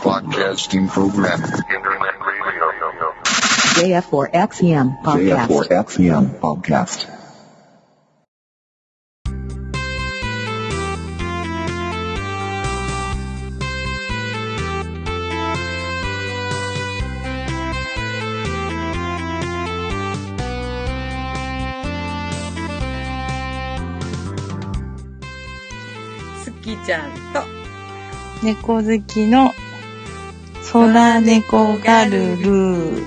[0.00, 1.42] Broadcasting program.
[1.42, 2.70] Internet radio.
[3.74, 5.48] JF4XEM podcast.
[5.48, 7.08] JF4XEM podcast.
[26.44, 27.47] すきちゃんと
[28.41, 29.51] 猫好きの
[30.71, 33.03] 空猫ガルル。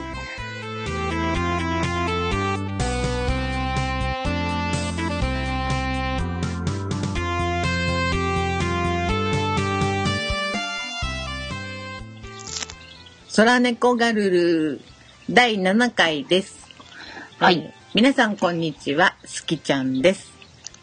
[13.35, 14.81] 空猫ガルル
[15.31, 16.69] 第7回です。
[17.39, 17.73] はいえー。
[17.95, 20.31] 皆さんこんにちは、すきちゃんです。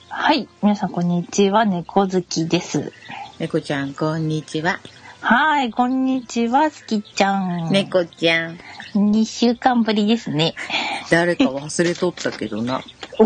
[0.09, 0.49] はい。
[0.63, 1.65] 皆さん、こんにちは。
[1.65, 2.91] 猫好きです。
[3.39, 4.81] 猫ちゃんこんにちは。
[5.21, 5.71] はい。
[5.71, 6.69] こんにちは。
[6.69, 7.71] すきちゃん。。
[7.71, 8.59] 猫ちゃん。
[8.95, 10.55] 2週間ぶりですね。
[11.09, 12.81] 誰か忘れとったけどな。
[13.17, 13.25] そ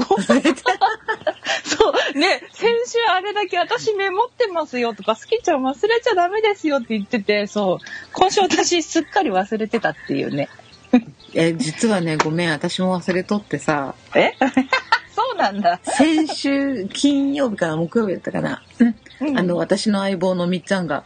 [2.14, 2.20] う。
[2.20, 7.86] ね、先週あれだけ私メモってますよとか、すきちゃん忘れちゃダメですよって言ってて、そう。
[8.12, 10.48] 今週私すっかり忘れてたっていうね。
[11.34, 14.34] えー実はね、ごめん、私も忘れとってさ、え？
[15.16, 15.80] そうなんだ。
[15.84, 18.64] 先週金曜日から木曜日だったかな。
[19.20, 19.38] うん。
[19.38, 21.04] あの、私の相棒のみっちゃんが、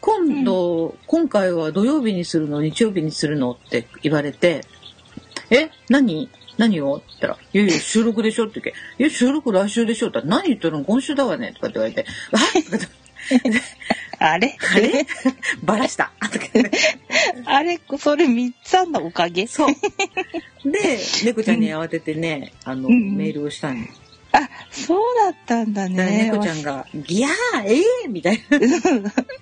[0.00, 4.60] 今度、今回は土曜日にするの日曜日にするのって言われて、
[5.50, 6.30] え何？
[6.56, 6.96] 何を？
[6.96, 10.84] って言ったら、いやいや、収録でしょって言うけ、いや、収録来週でしょって言ったら、何言ってるの？
[10.84, 11.52] 今週だわね。
[11.54, 12.86] とかって言われて、わっとかって
[14.18, 14.56] あれ？
[14.74, 15.06] あれ？
[15.62, 16.12] バラした
[17.46, 17.80] あれ？
[17.98, 19.46] それみっつあんのおかげ？
[19.46, 19.74] そう。
[20.70, 23.86] で、猫ちゃんに慌ててね、あの、うんメールをしたんよ
[24.32, 26.30] あ、そうだったんだね。
[26.30, 27.30] 猫ちゃんが、ギャー
[27.66, 28.58] ええみたいな。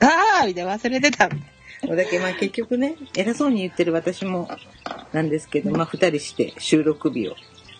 [0.09, 1.29] ああみたいな忘れてた。
[1.29, 4.49] だけまあ結局ね偉そうに言ってる私も
[5.13, 7.37] なんですけどまあ二人して収録日を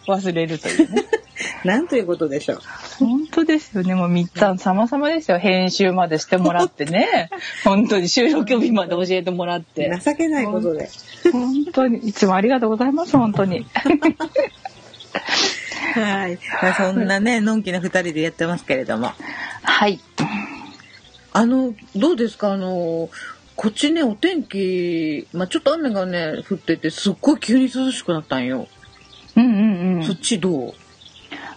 [0.07, 1.05] 忘れるというね。
[1.65, 2.61] なんということでしょう
[2.99, 3.95] 本当ですよね。
[3.95, 5.39] もうみっつぁん様々ですよ。
[5.39, 7.31] 編集までしてもらってね。
[7.65, 9.91] 本当に収録日まで教えてもらって。
[10.05, 10.89] 情けないことで
[11.33, 11.99] 本当に。
[11.99, 13.17] いつもありがとうございます。
[13.17, 13.67] 本当に。
[15.95, 19.13] はいまあそんなねのんきな二人でやってますけれども
[19.63, 19.99] はい。
[21.33, 22.53] あのどうですか？
[22.53, 23.09] あの
[23.57, 28.69] こっちねお天気まあちょっと雨がね降っててすっごい急に涼しくなったんよ、
[29.37, 30.05] うんうんうん。
[30.05, 30.75] そっちどう？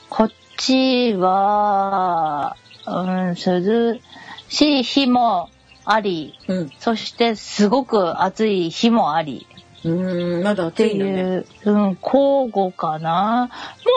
[0.09, 2.55] こっちは、
[2.87, 3.99] うん、涼
[4.49, 5.49] しい日も
[5.85, 9.47] あり、うんそしてすごく暑い日もあり。
[9.83, 13.49] うーんまだ暑いのねいう、うん、交互かな。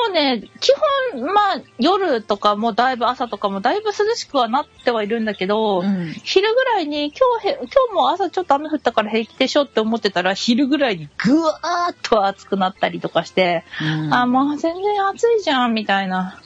[0.07, 0.69] もうね、基
[1.13, 16.41] 本、まあ、夜とかもだいぶ朝とかもだいぶ涼しくはなってはいるんだけど、うん昼ぐらいに今日へ、今日も朝ちょっと雨降ったから平気でしょって思ってたら、昼ぐらいにぐわーっと暑くなったりとかして、うんあ、もう全然暑いじゃん、みたいな。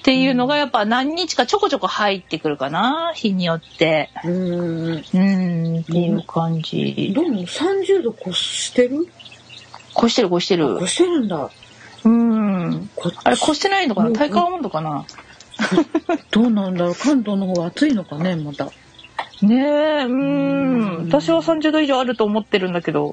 [0.00, 4.08] っていうのがやっぱ何日かちょこちょこ入ってくるかな、日によって。
[4.24, 7.12] うーんうん、っていう感じ。
[7.14, 9.06] どうも30度越してる？
[9.98, 10.86] 越してる越してる越。
[10.86, 11.50] してるんだ
[12.04, 12.90] うん。
[13.24, 15.04] あれ越してないのかうなん体感温度かな？
[16.32, 16.94] どうなんだろう？
[16.94, 18.70] 関東の方は暑いのかねまだ
[19.42, 21.08] ねえ、うん。
[21.08, 23.12] 私は30度以上あると思ってるんだけど、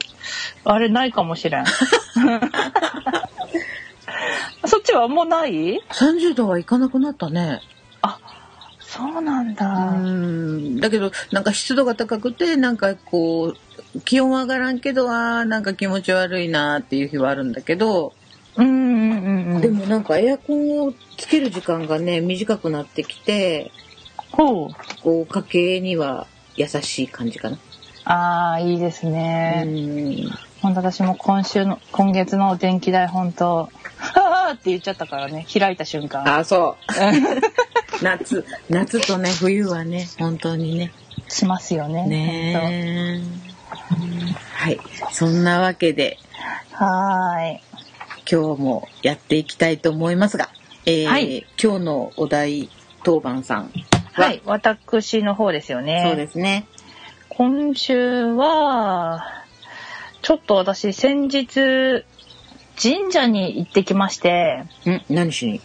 [0.66, 1.66] あれないかもしれん。
[4.66, 7.62] そっちはもうない？30度はいかなくなったね
[8.80, 9.92] そうなんうだ。
[9.92, 13.54] んだけどなんか湿度が高くてなんかこ
[13.96, 18.14] う気温は上がらんけどあーなんか気持ち悪いなっていう日はあるんだけど、
[18.56, 19.62] うんうんうんうん。
[19.62, 23.72] でもなんかエアコンをつける時間がね短くなってきて
[24.32, 25.02] ほう。
[25.04, 26.26] こう家計には
[26.56, 27.58] 優しい感じかな。
[28.06, 29.64] ああ、いいですうね。
[29.66, 30.30] ん
[30.62, 36.28] 本当私も今週の、今月の電気代本当、ーって言っちゃったからね、開いた瞬間。
[36.28, 40.92] あそう 夏夏とね冬はね本当にね
[41.28, 42.06] しますよね。
[42.06, 43.48] ねえ。
[44.54, 44.80] はい。
[45.12, 46.18] そんなわけで、
[46.72, 47.62] はーい。
[48.30, 50.50] 今日もやっていきたいと思いますが、
[50.86, 52.70] えーはい今日のお題
[53.04, 53.72] 当番さん
[54.14, 56.04] は、はい、私の方ですよね。
[56.08, 56.68] そうですね。
[57.30, 59.24] 今週は、
[60.24, 62.04] ちょっと私先日、
[62.82, 64.64] 神社に行ってきまして。
[64.86, 65.62] ん何しに？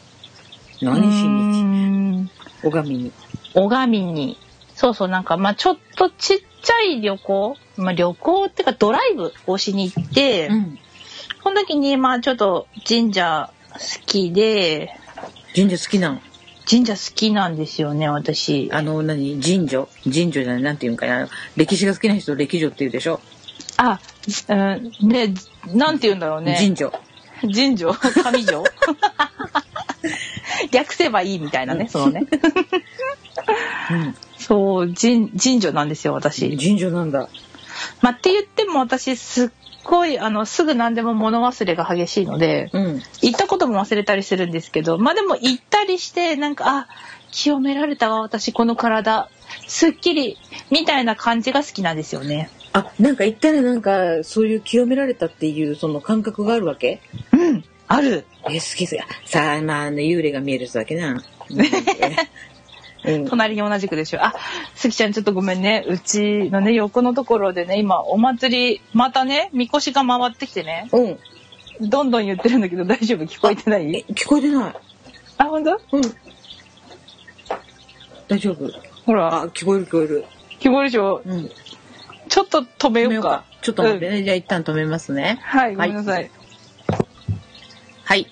[0.81, 2.23] 何しに？
[2.23, 2.31] に
[2.63, 3.13] 拝みに。
[3.55, 4.39] 拝みに。
[4.75, 10.79] そうそう、なんか、まあちょっとちっちゃい旅行、まあ旅行っていうかドライブをしに行って、うん。
[11.43, 14.91] その時に、まあちょっと神社好きで、
[15.55, 16.23] 神社好きなん？
[16.69, 18.71] 神社好きなんですよね、私。
[18.73, 19.39] あの、何？
[19.41, 19.87] 神女？
[20.05, 20.63] 神女じゃない？
[20.63, 21.29] なんていうんかな？
[21.57, 23.21] 歴史が好きな人、歴女って言うでしょ？
[23.77, 24.01] あ、
[24.49, 25.35] うん、ね、
[25.67, 26.57] なんて言うんだろうね。
[26.59, 26.93] 神女。
[27.41, 27.93] 神女？
[28.23, 28.63] 神女？
[30.71, 32.27] 略せばいいみたいなね、そのね。
[33.91, 34.15] うん。
[34.39, 36.57] そう、神、神女なんですよ、私。
[36.57, 37.29] 神女なんだ。
[38.01, 39.51] まあ、って言っても私、すっ
[39.85, 43.03] ごい、あの、すぐ何でも物忘れが激しいので、うん。
[43.23, 46.89] 行ったことも忘れたりするんですけど、まあでも行ったりして、なんか、あ、
[47.31, 49.29] 清められたわ、私、この体。
[49.67, 50.39] すっきり、
[50.71, 52.51] みたいな感じが好きなんですよね。
[52.73, 57.01] あ、なんか言ったらなんか、そういう清められたっていう、その感覚があるわけ？
[57.33, 58.25] うん、ある。
[58.49, 59.29] え、好き好き。
[59.31, 61.23] さあ、まあ、ね、幽霊が見える人だけな。
[63.05, 63.27] うん。
[63.29, 64.25] 隣に同じくでしょ。
[64.25, 64.33] あ、
[64.75, 65.85] すきちゃんちょっとごめんね。
[65.87, 71.09] うちのね、横のところでね、今、お祭り、またね、みこしが回ってきてね、う
[71.85, 71.89] ん。
[71.91, 73.25] どんどん言ってるんだけど大丈夫？
[73.27, 74.75] 聞こえてなえい、聞こえてない。
[75.39, 76.03] あ、ほんとうん。
[78.29, 78.71] 大丈夫。
[79.05, 80.25] ほら、あ、聞こえる聞こえる。
[80.61, 81.23] 聞こえるでしょ？
[81.27, 81.51] うん。
[82.33, 83.45] ちょっと止めようか。
[83.61, 84.23] ちょっと待ってね。
[84.23, 85.39] じゃあ一旦止めますね。
[85.43, 86.31] はい、ごめんなさい。
[88.05, 88.27] はい。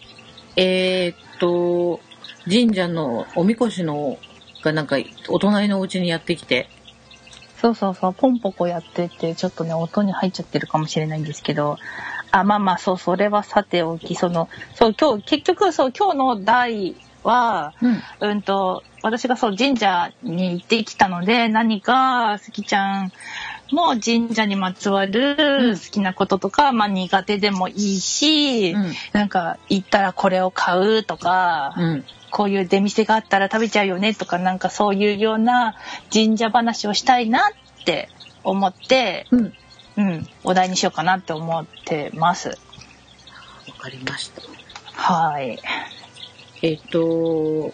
[0.57, 2.01] えー、っと、
[2.49, 4.19] 神社のおみこしの
[4.63, 4.97] がなんか
[5.29, 6.71] お隣のお家にやってきて、
[7.59, 11.77] そうそうそう、ポンポコやってて、ちょっとね、音に入っちゃってるかもしれないんですけど、
[12.31, 18.03] あ、まあまあ、そう、それはさておき、その、そう、今日、結局、そう、今日の題は、うん。
[18.21, 23.13] うんと、私がそう、神社に行ってきたので、何か、すきちゃん
[23.73, 32.05] も神社にまつわうんる好きなこととか、まあ苦手でもいいし、うんなんか、行ったらこれを買うとか、うん。
[32.31, 35.75] こういう出店があったら食べちゃうよねとか、なんかそういうような
[36.13, 38.09] 神社話をしたいなって
[38.45, 39.53] 思って、うん。
[39.97, 42.49] うん、お題にしようかなって思ってます。
[42.49, 42.55] わ
[43.79, 44.43] かりました。
[44.93, 45.59] はい。
[46.63, 47.73] えっ、と、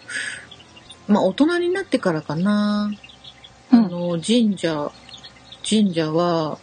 [1.07, 2.91] まあ、大人になってからかな。
[3.71, 4.91] うんあの、神社、
[5.67, 6.57] 神社は、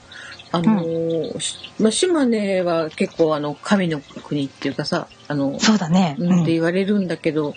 [0.52, 6.16] あの、しまあ、島根は結構あの、神の国っていうかさ、あの、そうだね。
[6.18, 7.54] うんって言われるんだけど、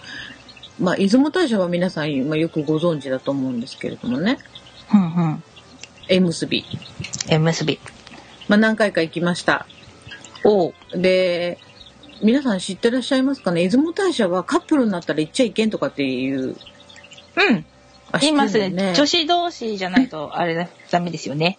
[0.80, 4.40] まあ、出雲大社は皆さん、まあ、よくご存知だと思うんですけれどもね。
[4.94, 5.44] うんうん。
[6.10, 6.66] 縁結び。
[7.30, 7.80] 縁結び。
[8.48, 9.68] まあ、何回か行きました。
[10.44, 10.74] おう。
[10.96, 11.60] で、
[12.24, 13.64] 皆さん知ってらっしゃいますかね？
[13.64, 16.56] 出雲大社はカップルになったら行っちゃいけんとかっていう。
[17.36, 17.66] うん。
[18.12, 21.58] あ言いますね女子同士じゃないと、 あれだ、ダメですよね。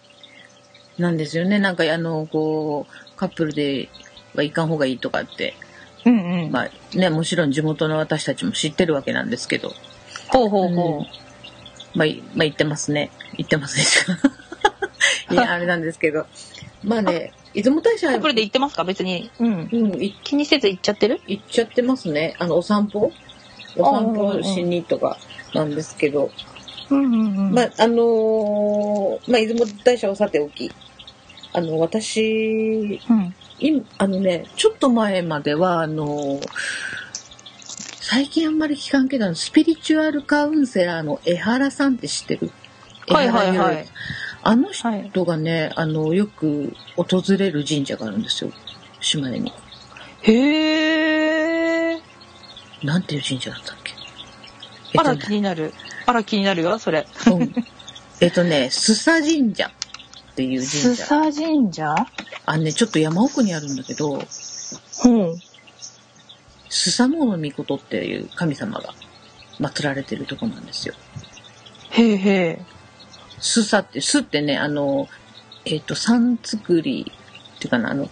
[0.97, 1.59] なんですよね。
[1.59, 3.89] なんかあの、こう、カップルで
[4.35, 5.55] はいかん方がいいとかって。
[6.05, 6.51] うんうん。
[6.51, 9.73] まあね、もちろん地元の私たちも知ってるわけなんですけど。
[10.27, 11.05] ほうほうほ
[11.95, 13.11] まあ、いまあ、言ってますね。
[13.37, 14.17] 言ってますね。
[15.31, 16.25] いや、あれなんですけど。
[16.83, 17.97] まあね、出雲大う。
[17.97, 18.83] 社カップルで行ってますか？
[18.83, 19.29] 別に。
[19.39, 19.69] うん。
[19.71, 21.21] うん、い気にせず行っちゃってる？
[21.27, 22.35] 行っちゃってますね。
[22.39, 23.11] あの、お散歩？
[23.77, 25.17] お散歩しにとか
[25.53, 26.31] なんですけど。
[26.89, 27.53] うんうんうん。
[27.53, 30.71] まあ、あのーまあ、出雲大社はさておき。
[31.53, 33.35] あの、私、うん。
[33.59, 36.41] 今、あのね、ちょっと前までは、あのー
[38.01, 42.49] 最近あんまり聞かんけど、スピリチュアルカウンセラーの江原さんって知ってる？
[43.07, 43.85] はいはいはい。
[44.41, 48.51] あの人がね、あの、よく訪れる神社があるんですよ。
[48.99, 49.53] 島根に。
[50.23, 51.99] へえ。
[52.83, 53.88] なんていう神社だったっけ？
[54.97, 55.73] あら気になる。
[56.05, 57.07] あら気になるよ、それ。
[57.27, 57.53] うん
[58.21, 61.07] えっとね、須佐神社っていう神須社。
[61.07, 61.95] 佐神社？
[62.45, 65.41] あのね、ちょっと山奥にあるんだけど、うん。
[66.69, 68.93] スサノオノミコトっていう神様が
[69.59, 70.95] 祀られてるとこなんですよ。
[71.91, 72.61] へえへえ。
[73.39, 75.07] スサって、スってね、あの、
[75.65, 77.11] えっ、と、山作り
[77.55, 78.09] っていうかな、あの、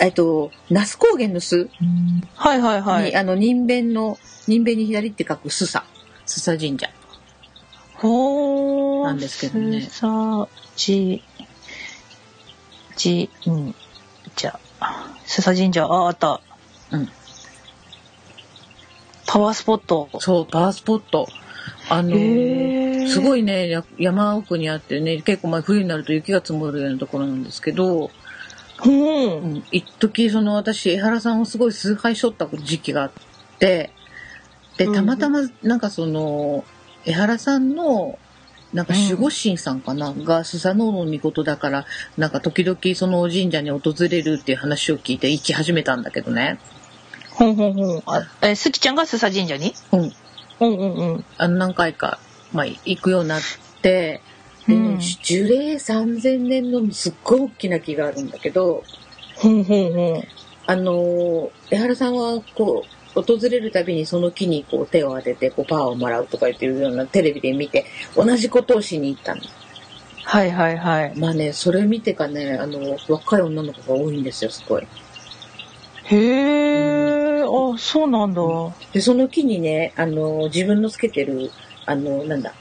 [0.00, 3.14] えっと、那須高原の巣に、はいはいはい。
[3.14, 5.84] あの、人弁の、人弁に左って書くスサ、
[6.30, 6.88] スサ神社。
[7.94, 9.04] ほー。
[9.06, 11.24] なんですけどね須佐じ、
[12.96, 13.74] じ、うん。
[14.36, 16.40] じゃあ、須佐神社、あ、あった。
[16.92, 17.08] うん。
[19.26, 20.08] パワースポット。
[20.20, 21.26] そう、パワースポット。
[21.88, 28.12] あのへーすごいね、や山奥にあってね、結構まあ冬になると雪が積もるようなところなんですけど、
[28.84, 29.42] うん。
[29.42, 33.10] うん、一時その私、江原さんをすごい崇拝しとった時期があっ
[33.58, 33.90] て、
[34.80, 36.64] で、うんたまたまなんかその、
[37.04, 38.18] 江原さんの、
[38.72, 46.58] なんか守護神さんかな、がスサノオノミコトだから、なんか時々その神社に訪れるっていう話を聞いて行き始めたんだけどね。
[47.32, 48.02] ほんほんほん。
[48.06, 49.74] あ、え、すきちゃんが須佐神社に？
[49.92, 50.00] うん。
[50.00, 50.12] うん
[50.60, 51.24] うんうん。
[51.36, 52.18] あの何回か、
[52.54, 53.40] まあ行くようになっ
[53.82, 54.22] て、
[54.66, 58.82] でうん樹齢3000年のすっごい大きな木があるんだけど、
[59.36, 60.24] ほんほんほん。
[60.66, 69.42] あの、江原さんはこう、訪れるたびにその木にこう手を当ててこうパワーをもらうとか言ってるようなテレビで見て同じことをしに行ったの。
[70.24, 71.12] はいはいはい。
[71.16, 74.86] まあね、それ見てかね、あの、若い女の子が多いんですよ、すごい。
[76.04, 78.42] へえ、あ、そうなんだ。
[78.92, 81.50] で、その木にね、あの、自分のつけてる、
[81.84, 82.54] あの、なんだ、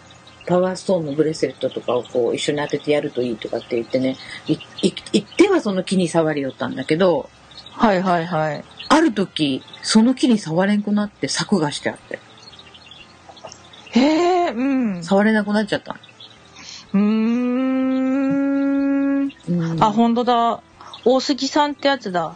[0.48, 7.30] パワーストーンのブレスレットとかをこう一緒に当ててやるといいとかって言ってね、行ってはその木に触りよったんだけど、
[7.72, 8.64] はいはいはい。
[8.90, 12.20] ある時、その木に触れんくなって柵がしてあって、
[13.92, 14.64] へえ、う
[14.98, 15.04] ん。
[15.04, 15.96] 触れなくなっちゃった
[16.94, 18.60] うーん。
[19.28, 19.34] の。
[19.48, 20.62] うんあ、ほんとだ。
[21.06, 22.36] 大杉さんってやつだ。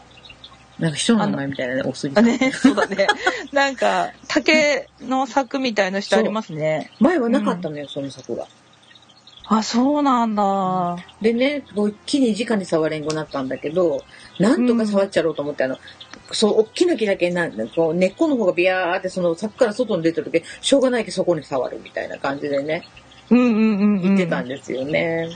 [0.79, 2.25] なんか人の名前みたいなね、おすぎさん。
[2.25, 3.07] あね、そうだね。
[3.51, 6.91] なんか、竹の柵みたいのしてありますね。
[7.00, 8.48] 前はなかったのよ、その柵が。
[9.45, 10.97] あ、そうなんだ。
[11.21, 14.03] でね、こう木に直に触れんくなったんだけど、
[14.39, 15.77] なんとか触っちゃろうと思って、あの、
[16.31, 22.83] そう、大きな木だけなんこう根っこの方がビヤーってその柵から外に出てる時、しょうがないけどそこに触るみたいな感じでね、
[23.29, 24.01] うんうんうん、うん。
[24.01, 25.29] 言ってたんですよね。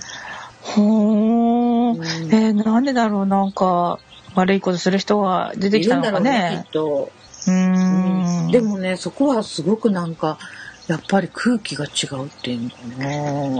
[0.61, 1.97] ほー。
[1.97, 3.99] うんえーなんでだろうなんか、
[4.35, 6.71] 悪いことする人が出ていきたのかるんだろうね、ねきっ。
[6.71, 7.11] と。
[7.47, 8.51] うーん。
[8.51, 10.37] でもね、そこはすごくなんか、
[10.87, 12.77] やっぱり空気が違うっていうのか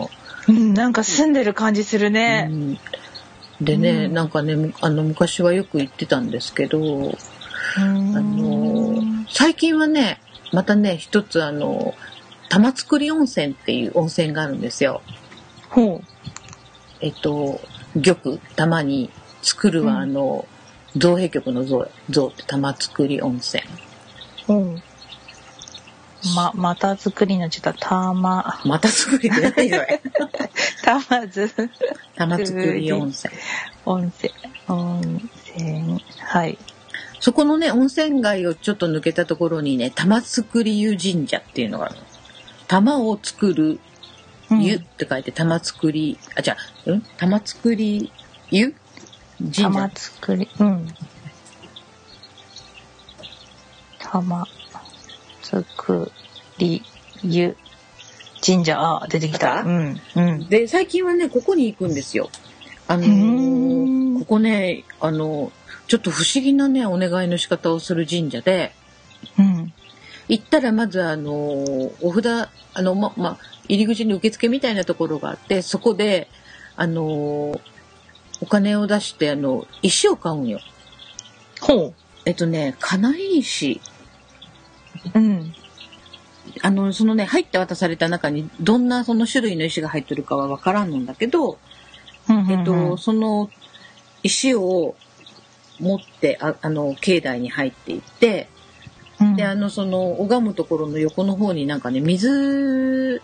[0.02, 0.08] な。
[0.48, 2.54] うん、なんか住んでる感じするねう。
[2.54, 2.80] ん
[3.62, 7.18] でね、うんなんかね、むあの、昔はよく行ってたんですけど、
[7.76, 10.22] ああの最近はね、
[10.54, 11.94] またね、一つあの、
[12.50, 15.02] 玉造温泉っていう温泉があるんですよ。
[15.70, 16.02] ほ
[17.02, 17.60] えっと、
[17.96, 19.10] 玉、玉に
[19.42, 20.48] 作るは、うんあの、
[20.96, 23.64] 造幣局の像、像って玉造温泉。
[23.64, 24.46] う。
[24.46, 24.82] ほう。
[26.36, 30.02] ま、また作りのちょっとたま、また作りって何それ？
[30.84, 31.52] たまず、
[32.16, 33.34] 玉造温泉。
[33.86, 34.34] 温泉、
[34.68, 36.58] 温泉、はい。
[37.20, 42.02] そこのね、温泉街をちょっと抜けたところにね、玉造湯神社っていうのがあるの。
[42.68, 43.80] 玉を作る
[44.50, 47.02] うん湯って書いて玉造り、あ、じゃあ、うん？
[47.18, 48.12] 玉造り
[48.50, 48.74] 湯
[49.40, 49.92] 神玉社。
[49.96, 50.88] 作り、うん。
[54.00, 54.48] 玉
[55.48, 56.12] 作
[56.58, 56.84] り
[57.24, 57.56] 湯
[58.46, 59.60] 神社、あ、出てきた。
[59.60, 60.48] あうん、うん。
[60.48, 62.30] で、最近はね、ここに行くんですよ。
[62.88, 65.52] あのうーここね、あの、
[65.88, 68.74] ちょっと不思議なね、お願いの仕方をする神社で、
[69.40, 69.74] うん。
[70.30, 73.38] 行ったらまずあの、お札、あの、ま、ま、
[73.68, 76.28] 入り口に受付みたいなところがあって、そこで、
[76.76, 77.60] あの、お
[78.48, 80.60] 金を出して、あの、石を買うんよ。
[81.62, 81.94] ほ
[82.26, 83.82] えっとね、金井石。
[85.14, 85.20] う。
[85.20, 85.54] うん。
[86.62, 91.58] あの、そのね、入って渡された中に、どんなその種類の石が入ってるかはわからんのんだけど、
[92.50, 93.50] えっと、その
[94.24, 94.96] 石を
[95.80, 98.50] 持って、ああの、境内に入っていって、
[99.20, 103.22] うん、で、あの、その、拝むところの横の方になんかね、水、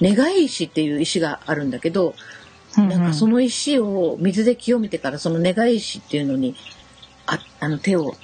[0.00, 2.14] 願い石っていう石があるんだけど、
[2.76, 6.54] なんかその、の石を水で清めてから、その願い石っていうのに、
[7.26, 8.14] ああの手を、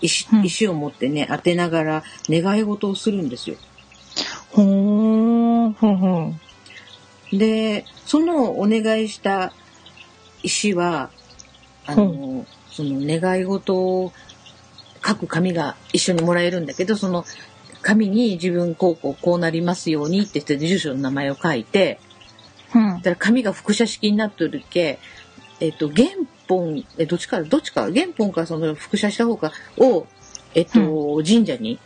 [0.00, 3.56] 石うん石を持ってね、当てながら願い事をするんですよ。
[4.50, 6.40] ほー、ほんほん。
[7.32, 9.52] で、そのお願いした
[10.42, 11.10] 石は、
[11.86, 14.12] あの、その願い事を
[15.06, 17.24] 書く紙が一緒にもらえるんだけど、その
[17.82, 22.00] 紙に自分こうこうこうなりますようにって言って住所の名前を書いて、
[22.74, 24.98] うんだから紙が複写式になっとるけ、
[25.60, 26.08] えっ、と、原
[26.50, 30.06] 本、え、どっちか、どっちか、原本かその複写した方かを、
[30.54, 31.78] えっ、と、神社に、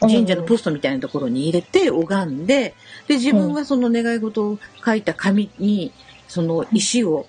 [0.00, 2.74] 神社のポストみたいなところに入れて拝んで、
[3.08, 5.92] で、自分はその願い事を書いた紙に、
[6.28, 7.26] その石を、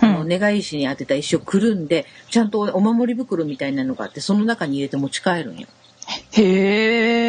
[0.00, 5.68] あの願い石に当てた石をくるんで、ちゃんとお守り袋みたいなのがあって、その中に入れて持ち帰るんよ。
[6.32, 7.23] へー。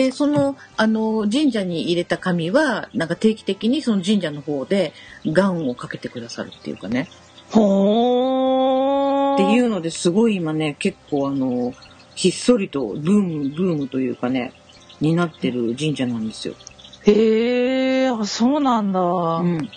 [0.00, 4.94] で、その、あの、神社に入れた紙は、なんか定期的にその神社の方で、
[5.26, 7.06] 願をかけてくださるっていうかね。
[7.50, 9.34] ほー。
[9.34, 11.74] っていうのですごい今ね、結構あの、
[12.14, 14.54] ひっそりとブーム、ブームというかね、
[15.02, 16.54] になってる神社なんですよ。
[17.02, 19.00] へー、あ、そうなんだ。
[19.00, 19.70] うん。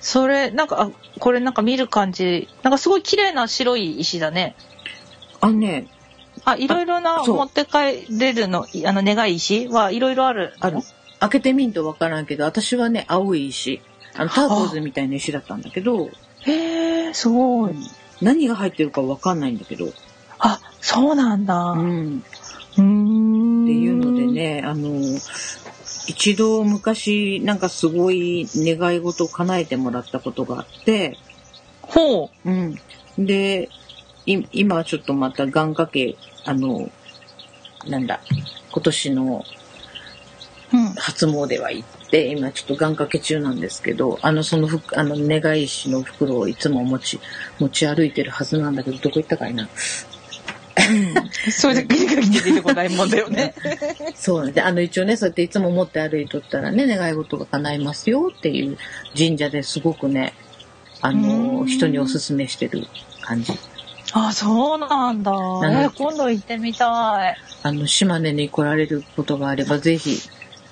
[0.00, 4.54] それ、なんか、あ、これなんか見る感じ、なんかすごい綺麗な白い石だね。
[5.40, 5.86] あのね、
[6.46, 9.66] あ、いろいろな持って帰れるの、いあの、願い石？
[9.66, 10.54] はいろいろある。
[10.60, 10.78] ある。
[11.18, 13.82] 開けてみんとわからんけど、私はね、青い石。
[14.14, 16.08] あの、ターコーズみたいな石だったんだけど、
[16.42, 17.74] へー、すごい。
[18.22, 19.92] 何が入ってるかわかんないんだけど、
[20.38, 21.72] あ、そうなんだ。
[21.72, 21.78] う。
[21.78, 23.64] うんーん。
[23.64, 24.26] っていうので。
[24.26, 25.00] ね、あの、
[26.06, 31.16] 一度昔、なんかすごい願い事を叶えてもらったことがあって、
[31.82, 32.48] ほう。
[32.48, 32.78] うん。
[33.18, 33.68] で、い
[34.26, 36.90] 今はちょっとまた願掛け、あの、
[37.86, 38.20] なんだ、
[38.72, 39.44] 今年の
[40.72, 40.86] うん。
[40.94, 47.20] 初詣は行って、今ちょっと願掛け中なんですけど、あの、そのふ、あの、願い師の袋をいつも持ち、
[47.60, 49.68] 持ち歩いてるはずなんだけど、どこ行ったかいな。
[51.50, 53.54] それでギリギリ出てこないもんだよね。
[54.14, 58.76] そうなんで、あの、一応ね、そうやっていつも持って歩いとったらね、願い事が叶いますよっていう
[59.16, 60.34] 神社ですごくね、
[61.00, 62.86] あうの、ん人におすすめしてる
[63.22, 63.52] 感じ。
[64.12, 65.32] あ、そうなんだ。
[65.64, 67.36] え、今度行ってみたい。
[67.62, 70.20] あの、島根に来られることがあれば、ぜひ、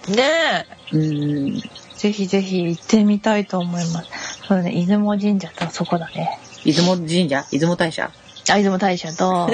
[0.09, 0.97] ねえ。
[0.97, 1.61] うん、
[1.97, 4.45] ぜひぜひ行ってみたいと思います。
[4.47, 6.39] そうね、出雲神社とそこだね。
[6.65, 7.45] 出雲神社？
[7.51, 8.11] 出雲大社？
[8.51, 9.49] あ、出雲大社と、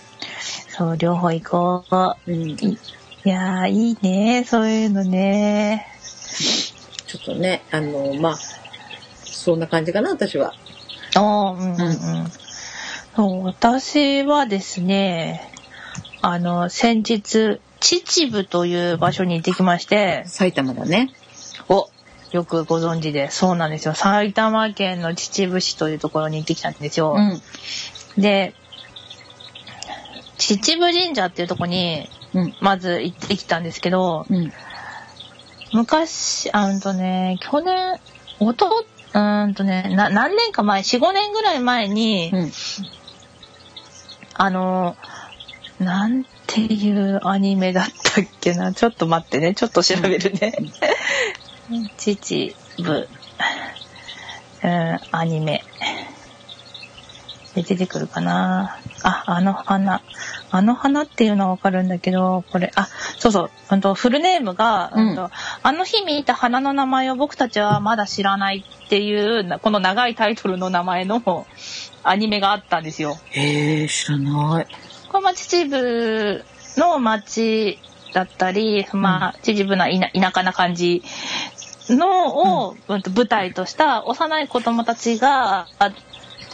[0.68, 1.84] そう、両方行こ
[2.26, 2.32] う。
[2.32, 2.50] うん。
[2.50, 2.78] い
[3.24, 5.86] やー、いいね、そういうのね。
[7.06, 8.38] ちょっとね、あの、まあ、
[9.24, 10.54] そんな感じかな、私は。
[11.16, 11.84] あーうんうんう
[12.24, 12.32] ん。
[13.28, 15.50] 私はですね、
[16.22, 21.10] あの、先日、秩父という場所に行ってきまして、埼玉だね。
[21.68, 21.88] お、
[22.32, 23.94] よくご存知で、そうなんですよ。
[23.94, 27.16] 埼玉県の秩父市というところに行ってきたんですよ。
[27.18, 28.20] ん。
[28.20, 28.54] で、
[30.38, 32.54] 秩父神社っていうところに、うん。
[32.60, 34.52] まず行ってきたんですけど、うん。
[35.72, 37.98] 昔、あんとね、去年、
[38.40, 42.52] おと、うーんとね、な、何年か前、4、5年ぐらい前に、うん。
[44.42, 44.96] あの、
[45.78, 48.72] なんていうアニメだったっけな？
[48.72, 49.54] ちょっと待ってね。
[49.54, 50.54] ちょっと調べるね。
[51.98, 53.08] 秩父、
[54.64, 55.62] うん、アニメ。
[57.54, 58.78] で出てくるかな？
[59.02, 60.00] あ、あの花。
[60.50, 65.30] あの花っていうのはわかるんだけど、これ、あ、そうそう、うんと、フルネームが、うんうんと
[65.62, 71.20] あの日見た花の名前を僕たちはまだ知らないっていう、なこの長いタイトルの名前の
[72.02, 73.18] アニメがあったんですよ。
[73.30, 74.66] へえ、知らない。
[75.08, 76.44] これまあ秩父
[76.80, 77.78] の町
[78.12, 81.02] だったり、まあ、秩父な田田舎な感じ
[81.88, 85.92] のを、うんと舞台とした幼い子供たちが、あ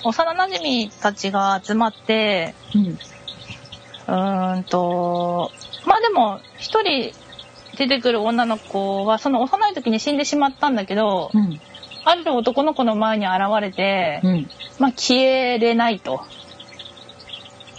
[0.05, 2.87] 幼馴染たちが集まって、うん。
[2.89, 5.51] うーんと、
[5.85, 7.13] まあでも、一人
[7.77, 11.61] 出てくる女の子は、その幼い時に死んでしまったんだけど、うん。
[12.07, 14.51] ある男の子の前に現れて、うん。
[14.79, 16.23] まあ、消えれないと。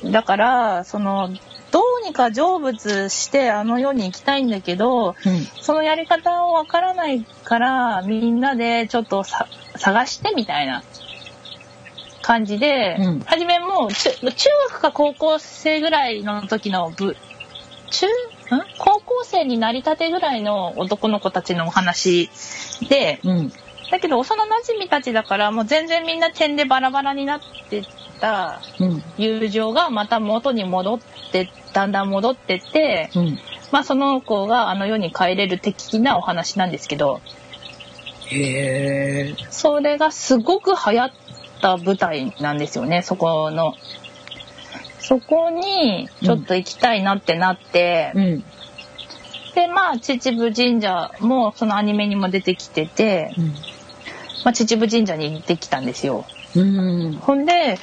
[0.04, 1.30] だから、その、
[1.72, 5.16] どうにか成仏してあの世に行きたいんだけど、うん。
[5.62, 10.84] そのやり方をわからないから、みんなでちょっとさ探してみたいな
[12.22, 17.16] 感じで、うんはじめもう中中学か高校生ぐらいの時の部、
[17.92, 18.10] 中、ん？
[18.78, 22.30] 高校生になりたてぐらいの男の子たちのお話
[22.90, 23.54] で、うん。
[23.92, 27.86] だけど幼馴染たちだからもう全然みんな点でバラバラになってっ
[28.20, 29.04] たうん。
[29.18, 31.00] 友情がまた元に戻っ
[31.32, 33.40] てだんだん戻ってって、うん。
[33.72, 37.22] まあその子があの世に帰れる的なお話なんですけど
[38.30, 39.36] へえ。
[39.50, 41.12] それがすごく流行っ
[41.62, 43.74] た舞台なんですよねそこの。
[45.00, 48.44] そこにちょっと行きたいなってなって、うん。
[49.56, 53.54] でまあ秩父神社もそのアニメにも出てきてて、うん。
[54.48, 56.24] まあ、秩父神社に行ってきたんですよ。
[56.56, 57.12] うん。
[57.16, 57.78] ほんで、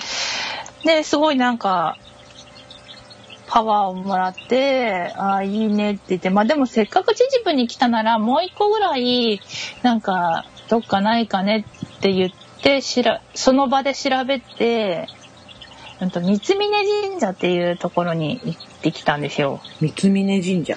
[0.82, 1.98] で、すごいなんか、
[3.46, 9.42] パワーをもらって、ああ、いいねって言って、まあでもせっかく秩父に来たなら、もう一個ぐらい、
[9.82, 11.66] なんか、どっかないかね
[11.98, 15.06] って言って、しら、その場で調べて、
[16.04, 19.60] うんと、三峯神社っていうところに行ってきたんですよ。
[19.80, 20.76] 三峯神社。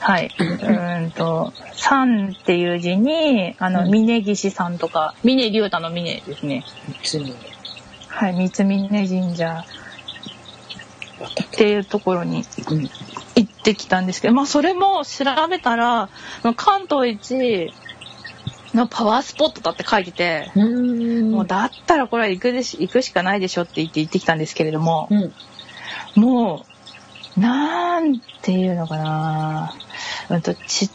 [0.00, 0.30] はい。
[0.38, 6.64] うーんと、山っていう字に、あの、うん峯岸さんとか、峯竜太の峯ですね。
[7.02, 7.34] 三峯。
[8.08, 9.64] はい、三峯神社
[11.42, 12.90] っていうところにうん。
[13.36, 16.08] 行ってきたんですけど、まあそれも調べたら、
[16.56, 17.72] 関東一
[18.78, 21.32] のパワースポットだって書いてて、うん。
[21.32, 26.20] もうだったらこれは行くでし行くしかないでしょって言って行ってきたんですけれども、うん。
[26.20, 26.64] も
[27.36, 29.74] う、なんていうのかな
[30.30, 30.90] うんと、ち、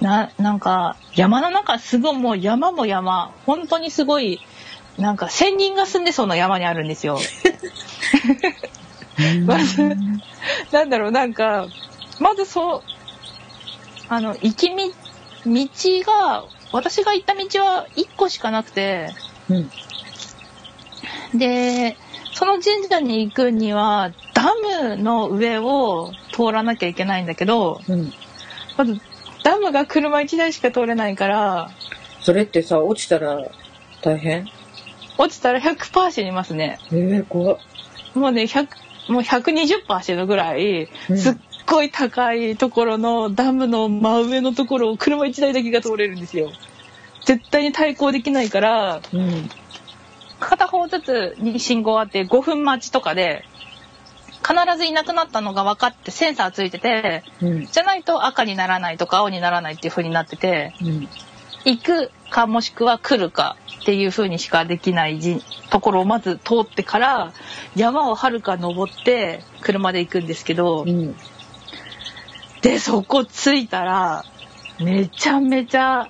[0.00, 4.40] な、なんか、山の中、すごいもう山も山、本当にすごい、
[4.98, 7.18] なんか千人が住んでそうな山にあるんですよ。
[9.46, 9.96] まず、
[10.72, 11.66] なんだろう、なんか、
[12.18, 12.82] まずそう、
[14.08, 14.92] あの、行きみ、
[15.46, 15.68] 道
[16.06, 19.10] が、私が行った道は1個しかなくて、
[19.48, 19.58] う
[21.34, 21.38] ん。
[21.38, 21.96] で、
[22.32, 28.12] その神社に行くには、ダムの上を通らなきゃいけないんだけど、うん。
[28.76, 29.00] まず、
[29.42, 31.70] ダムが車1台しか通れないから、
[32.20, 33.50] それってさ、落ちたら
[34.02, 34.46] 大変？
[35.18, 36.78] 落ちたら100%死にますね。
[36.92, 37.58] ええ怖っ。
[38.14, 38.68] もうね、100、
[39.12, 46.50] もう120%走るぐらい、うんすっごい高いところのダムの真上のところを車1台だけが通れるんですよ。
[47.24, 49.50] 絶対に対抗できないから、うん。
[50.38, 53.44] 片方ずつに信号あって5分待ちとかで、
[54.42, 57.66] 必ずいなくなったのが分かってセンサーついてて、うん。
[57.66, 61.08] じゃないと赤にならないとか青にならないっていう風になってて、うん。
[61.64, 67.32] 行くかもしくは来るかっていう風にしかできないじところをまず通ってから
[67.76, 71.14] 山をはるか登って車で行くんですけど、うん。
[72.62, 74.24] でそこ着いたら
[74.78, 76.08] めちゃめちゃ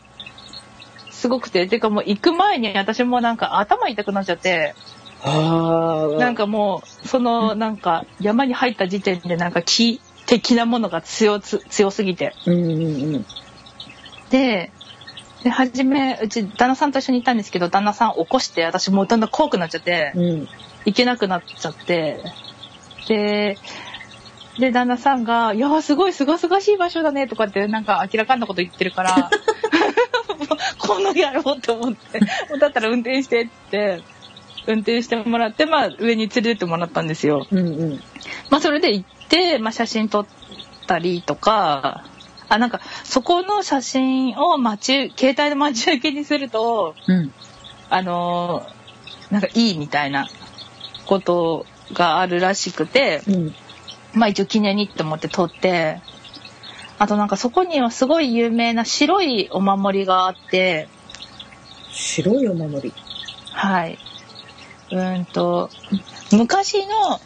[1.11, 4.75] すごくててかもう行く前に私もなんか頭痛くなっちゃって
[5.23, 6.19] ああ。
[6.19, 13.27] なんかもうそのなんか山に入った時点でなんか気的なものが強つ強すぎてうんうんうん。
[14.31, 14.71] で、
[15.43, 20.49] で、初め、うち、旦那さんと一緒に行ったんですけど、旦那さん起こして、私もうだんだん怖くなっちゃって、うん。
[20.85, 22.23] 行けなくなっちゃって、
[23.09, 23.59] で、
[24.61, 29.31] で、旦那さんが、いやー、すごいすがすがしい場所だね、とかって、なんか明らかんなこと言ってるから、
[30.79, 32.21] この野郎と思って、
[32.59, 34.03] だったら運転してって、
[34.67, 37.47] 運転してもらって、まあ、上に連れてってもらったんですよ。
[37.51, 37.63] うんう
[37.95, 38.03] ん。
[38.51, 40.27] まあ、それで行って、まあ、写真撮っ
[40.87, 42.05] たりとか、
[42.49, 47.33] あ、なんか、そこの写真を待ち、携帯で待ち受けにすると、うん。
[47.89, 48.81] あのー
[49.31, 50.29] なんかいいみたいな
[51.07, 53.55] ことがあるらしくて、うん。
[54.15, 56.01] まあ一応記念にって思って撮って、
[56.99, 60.89] あとなんかそこにはすごい有名な白いお守りがあって、
[61.93, 62.95] 白いお守り？
[63.53, 63.99] はい。
[64.91, 65.71] うーんと、
[66.33, 67.21] 昔の、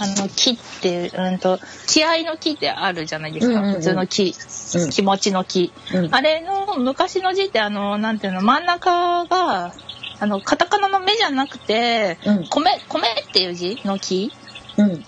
[0.00, 3.60] あの、木っていう、んと、気合の木ってあるじゃないですか。
[3.60, 4.34] うんうんうん普通の木、
[4.74, 5.72] うん気持ちの木。
[5.94, 6.14] うん。
[6.14, 9.74] あれの昔の字ってあの、なんていうの、真ん中が、
[10.20, 14.32] あの、カタカナの目じゃなくて、うん米、米っていう字の木？
[14.76, 15.04] うん。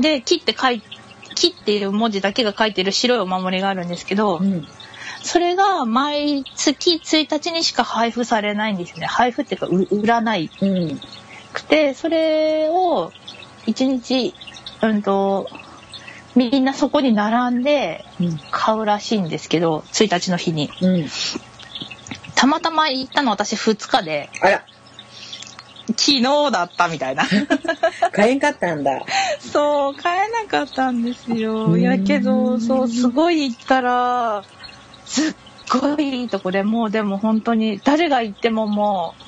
[0.00, 0.82] で、木って書い、
[1.34, 4.66] 木っていう文字だけが書いてる白いお守りがあるんですけど、うん。
[5.22, 9.06] それが毎月1日にしか配布されないんですね。
[9.06, 11.00] 配布っていうか、う売らないうん。
[11.52, 13.12] くて、それを
[13.66, 14.34] 1日、
[14.82, 15.48] うんと、
[16.34, 18.40] みんなそこに並んでうん。
[18.50, 20.70] 買うらしいんですけど、1日の日に。
[20.80, 21.06] うん。
[22.34, 24.64] たまたま行ったの私2日で、あら、
[25.88, 27.24] 昨日だったみたいな。
[28.12, 29.04] 買えんかったんだ。
[29.38, 31.74] そう、買えなかったんですうよ。
[31.74, 34.44] んやけど、そう、すごい行ったら、
[35.04, 35.34] すっ
[35.70, 39.22] ごいいいとこでもうでも本当に誰が行ってももう、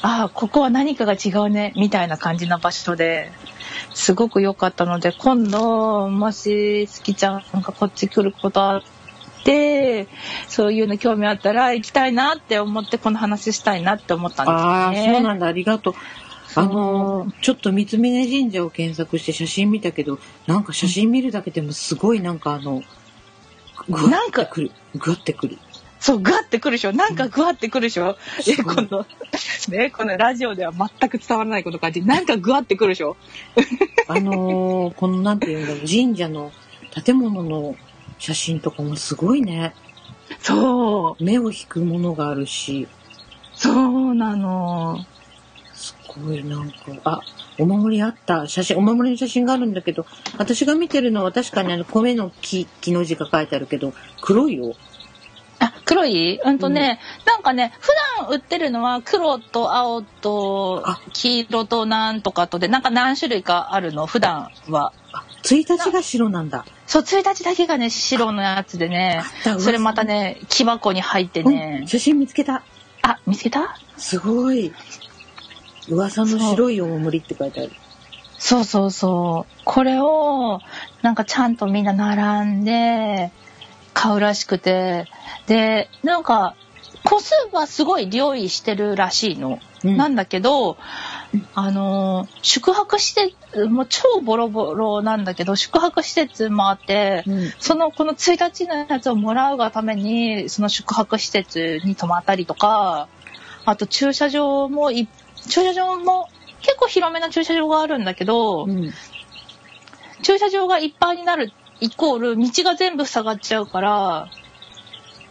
[0.00, 3.32] ああ、ここは何かが違うね、みたいな感じの場所で、
[3.94, 8.82] すごく良かったので、今度、もし、好きちゃんがこっち来ることあっ
[9.44, 10.06] て、
[10.48, 15.12] そういうの興味あったら行きたいなって思って、この話したいなって思ったんですああ、よね。
[15.14, 15.46] そうなんだ。
[15.46, 15.94] ありがとう。
[16.54, 22.82] あのー、ちょっと三峯神社を検索して写真見たけど、なんか写真見るだけでもすごいなんかあの、
[23.88, 24.70] ぐわなんかってくる。
[24.96, 25.58] ぐわってくる。
[26.00, 26.92] そう、グワってくるでしょ？
[26.92, 28.16] なんかグワってくるでしょ？
[28.40, 29.04] すえ、この、
[29.68, 32.02] ね、このラジオでは全く伝わらないこと感じ。
[32.02, 33.16] なんかグワってくるでしょ？
[34.08, 36.50] あのー、このなんていうんだろう、神社の
[37.04, 37.76] 建物の
[38.18, 39.74] 写真とかもすごいね。
[40.40, 42.88] そう、目を引くものがあるし、
[43.54, 45.04] そうなの。
[45.74, 47.20] すごいなんか、あ、
[47.58, 48.46] お守りあった。
[48.46, 54.74] 写真、お守りの写真があるんだけど、私が見てるのは確かにあの、米の木、木の字が書いてあるけど、黒いよ。
[55.60, 56.38] あ、黒い？
[56.44, 64.92] うんとね、なんかね、普段売ってるのは黒と青とあ黄色となんとかとで、なんか何種類かあるの、普段は。
[65.12, 66.64] あ、1日が白なんだ。
[66.88, 69.22] そう、1日だけがね、白のやつでね
[69.58, 72.62] それまたね、木箱に入ってねうん、写真見つけた。
[73.02, 73.76] あ、見つけた？
[73.98, 74.72] すごい。
[75.88, 77.72] 噂の白いお守りって書いてある。
[78.38, 79.52] そうそうそう。
[79.64, 80.60] これを、
[81.02, 83.32] なんかちゃんとみんな並んで、
[83.94, 85.06] 買うらしくて、
[85.46, 86.54] で、なんか、
[87.04, 89.58] 個数はすごい用意してるらしいの。
[89.84, 90.76] うんなんだけど、
[91.54, 97.52] あのー、宿泊施設、もう超ボロボロなんだけど、宿泊施設もあって、うん。
[97.58, 103.08] その、この1日のやつをもらうがために、その宿泊施設に泊まったりとか、
[103.64, 105.06] あと駐車場もい、
[105.48, 106.28] 駐車場も
[106.62, 108.90] 結構広めな駐車場があるんだけど、うん。
[110.22, 114.28] 駐車場がいっぱいになるイコール道が全部塞がっちゃうから、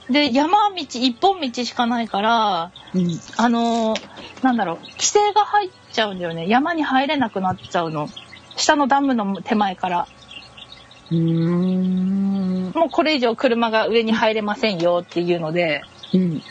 [0.10, 3.20] で、山道、一本道しかないから、うん。
[3.38, 6.48] あのーなんだろう、規制が入っちゃうんだよね。
[6.48, 8.10] 山に入れなくなっちゃうの。
[8.56, 10.08] 下のダムの手前から。
[11.12, 12.72] うーん。
[12.74, 16.41] もうこれ以上車が上に入れませんよっていうので、うん。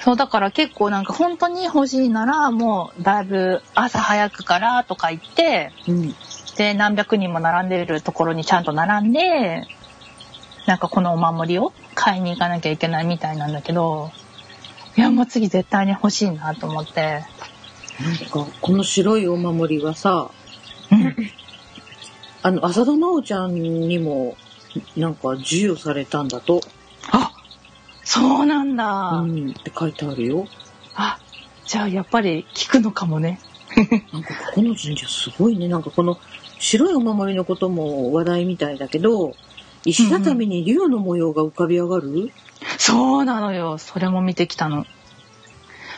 [0.00, 6.14] そうだから結構なんか本当に欲しいならもうだいぶ朝早くからとか言ってうん。
[6.56, 9.66] で何百人も並んでるところにちゃんと並んで
[10.66, 14.10] なんかこのお守りを買いに行かなきゃいけないみたいなんだけど
[14.96, 17.24] いやもう次絶対に欲しいなと思って。
[18.00, 20.30] なんか、この白いお守りはさ、
[20.90, 21.16] うん
[22.42, 24.36] あの、浅田真央ちゃんにも、
[24.96, 26.60] なんか授与されたんだと。
[27.10, 27.32] あ
[28.02, 28.84] そうなんだ。
[29.24, 29.50] うん。
[29.50, 30.46] って書いてあるよ。
[30.94, 31.18] あ
[31.64, 33.40] じゃあやっぱり効くのかもね。
[34.12, 35.68] なんかここの神社すごいね。
[35.68, 36.18] なんかこの
[36.58, 39.34] 白いお守りのことも話題みたいだけど、
[39.84, 42.32] 石畳に竜の模様が浮かび上がる、
[42.78, 43.78] そうなのよ。
[43.78, 44.86] それも見てきたの。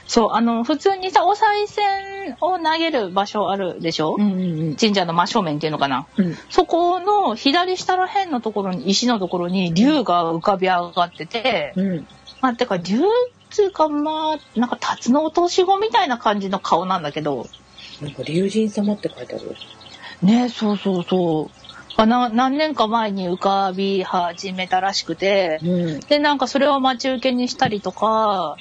[0.06, 4.24] そう、あの、普通にさ、お賽銭を投げる場所あるでしょ、んう
[4.70, 6.36] ん神社の真正面っていうのかなうん。
[6.48, 12.06] そこの左下ら辺のところに、石のところに竜が浮かび上がってて、うん。
[12.40, 13.00] まあ、てか竜っ
[13.54, 17.48] ていうかまあ、なんか辰の落とし子みたいな感じの顔なんだけど、
[18.00, 19.56] なんか竜神様って書いてある。
[20.22, 21.65] ねそうそうそう。
[21.98, 26.00] あな何年か前に浮かび始めたらしくて、うん。
[26.00, 28.58] で、なんかそれを待ち受けにしたりとか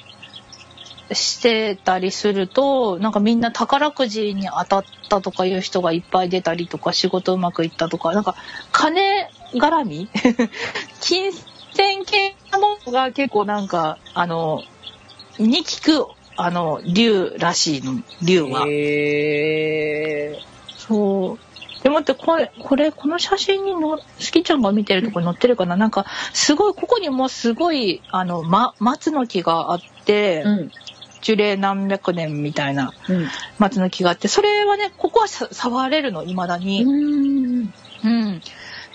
[1.12, 8.34] してたりすると、なんかみんな宝くじに当たったとかいう人がいっぱい出たりとか、仕事うまくいったとか、なんか
[8.72, 10.08] 金絡み？
[11.02, 11.32] 金
[11.74, 14.64] 銭系のものが結構なんか、あの、
[15.38, 16.06] に効く、
[16.38, 18.66] あの、竜らしいの、竜は。
[18.66, 20.78] へー。
[20.78, 21.45] そう。
[21.86, 25.76] でもって、これ、これ、この写真にの、スキちゃんが見てるとこに載ってるかな？
[25.76, 30.72] なんか、すごい、ここにもすごい、あの、ま、松の木があって、うん。
[31.20, 33.28] 樹齢何百年みたいなうん。
[33.60, 36.82] 松の木があって、それはね、ここはさ触れるの、未だに。
[36.82, 37.72] うん。
[38.04, 38.42] うん。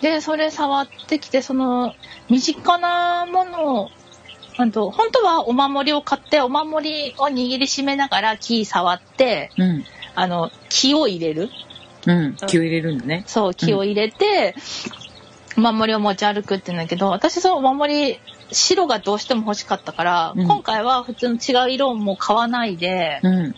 [0.01, 1.95] で、それ触ってきて、その、
[2.29, 3.91] 身近なものを、
[4.57, 9.85] あと、本当はお守りを買って、お守りを握りしめながら木触って、うん。
[10.13, 11.49] あの、木を入れる。
[12.05, 12.35] うん。
[12.47, 13.23] 気を入れるんだね。
[13.27, 14.55] そう、木を入れて、
[15.57, 18.19] お守りを持ち歩くって言うんだけど、私そのお守り、
[18.51, 23.55] 白がどうしても欲しかったから、うん今回は普通の違う色も買わないで、うん。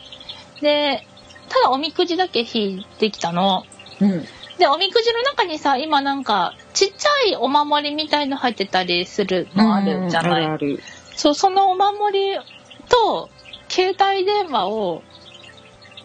[0.61, 1.05] で、
[1.49, 3.65] ただおみくじだけ引いてきたの。
[3.99, 4.25] うん。
[4.57, 10.79] で、おみくじの中にさ、今なんか、ちっちゃいお守りみたいの入ってたりするのあるじゃない、ある。
[11.15, 12.39] そう、そのお守り
[12.87, 13.29] と、
[13.69, 15.03] 携帯電話を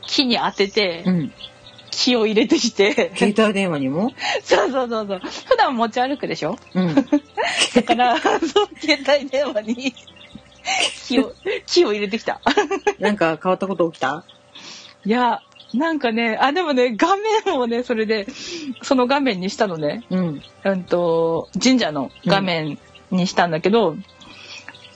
[0.07, 1.05] 木に当てて、
[1.99, 2.05] うん。
[2.05, 4.13] 木を入れてきて、携帯電話にも？
[4.45, 5.21] そうそうそうそう。
[5.47, 6.57] 普段持ち歩くでしょ？
[6.75, 6.95] うん。
[7.75, 8.41] だから、そう、
[8.81, 9.95] 携帯電話に
[11.09, 11.33] 木を、
[11.67, 12.41] 木を入れてきた。
[13.01, 14.25] なんか変わったこと起きた？
[15.05, 15.43] いや、
[15.75, 17.09] なんかね、あ、でもね、画
[17.47, 18.27] 面をね、それで、
[18.83, 20.05] その画面にしたのね。
[20.11, 20.43] うん。
[20.65, 22.79] うんと、神社の画面
[23.11, 23.97] にしたんだけど、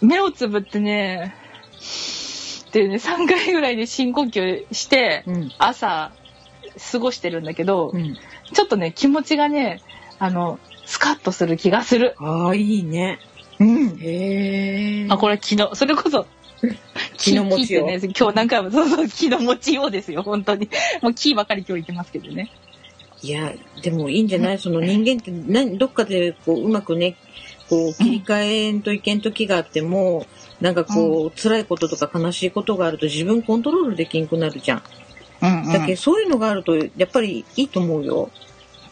[0.00, 1.34] 目をつぶってね、
[2.72, 5.52] でね、3回ぐらいで深呼吸して、うん。
[5.58, 6.10] 朝、
[6.92, 8.16] 過ごしてるんだけど、うん。
[8.52, 9.80] ちょっとね、気持ちがね、
[10.18, 12.14] あの、スカッとする気がする。
[12.18, 13.18] ああ、いいね。
[13.58, 13.98] うん。
[14.00, 15.06] へえ。
[15.10, 16.26] あ、これ昨日、それこそ、
[17.18, 20.68] 気の持ちよね、今日何回も、そうそう、気の持ちようですよ、本当に。
[21.02, 22.50] もう木ばかり今日言ってますけどね。
[23.22, 24.58] いや、でもいいんじゃない？
[24.58, 27.16] その人間って何、どっかでこう、うまくね、
[27.68, 30.26] こう、切り替えんといけん時があっても、
[30.60, 34.82] なんかこう、辛いこととか悲しいことがあると自分コントロールできんくなるじゃん。
[35.42, 38.30] うん、だけどそういうのがあると、やっぱりいいと思うよ。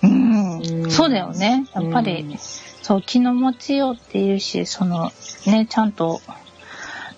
[0.03, 1.67] うんうんそうだよね。
[1.75, 2.39] やっぱり、うん
[2.83, 5.13] そう、気の持ちようっていうし、その、
[5.47, 6.21] ね、ちゃんと、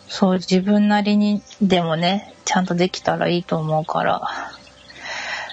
[0.08, 4.20] そう、自分なりにでもね、ちゃんとできたらいいと思うから。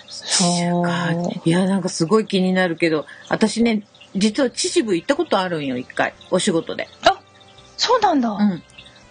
[0.08, 0.84] そう。
[0.84, 1.14] か
[1.46, 3.84] いや、なんかすごい気になるけど、私ね、
[4.16, 6.14] 実は秩父行ったことあるんよ、一回。
[6.32, 6.90] お仕事で。
[7.04, 7.20] あ、
[7.78, 8.30] そうなんだ。
[8.30, 8.64] うん。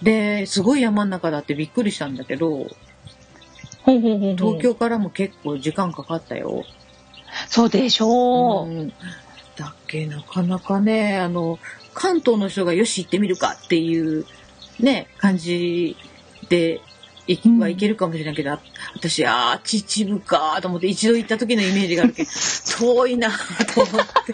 [0.02, 2.66] で、すごい山の中だってびっくりしたんだけど、
[4.37, 6.64] 東京からも結構時間かかったよ。
[7.48, 8.68] そうでしょう。
[8.68, 8.92] ん。
[9.57, 11.59] だっけ、なかなかね、あの、
[11.94, 14.24] 関東の人がよし行ってみるかっていう、
[14.81, 15.96] ね、感じ
[16.48, 16.81] で、
[17.27, 18.61] いうんはいけるかもしれないけど、あ
[18.94, 22.31] 私、ああ、秩父かと思って一度行った時のイメージがあるけど、
[22.79, 23.31] 遠いな
[23.74, 24.33] と思って。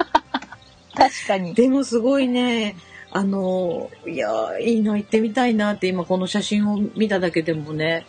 [0.95, 1.55] 確かに。
[1.55, 2.77] でもすごいね、
[3.11, 8.07] あの、いやー、いいな、行ってみたいなって今この写真を見ただけでもね、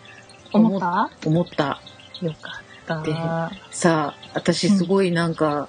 [0.55, 1.09] 思った？
[1.25, 1.81] 思った。
[2.21, 3.01] よかった。
[3.01, 3.13] で
[3.71, 5.67] さあ、私すごいなんか、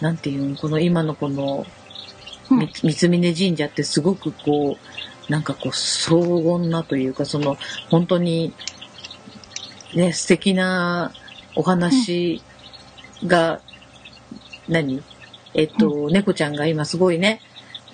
[0.00, 1.66] なんていうの、この今のこの、
[2.50, 2.70] うん。
[2.82, 4.76] み三峯神社ってすごくこ
[5.28, 7.56] う、なんかこう、荘厳なというか、その、
[7.90, 8.52] 本当に、
[9.94, 11.12] ね、素敵な
[11.54, 12.42] お話
[13.24, 13.60] が、
[14.68, 15.02] 何？
[15.54, 17.40] えっと、猫ちゃんが今すごいね、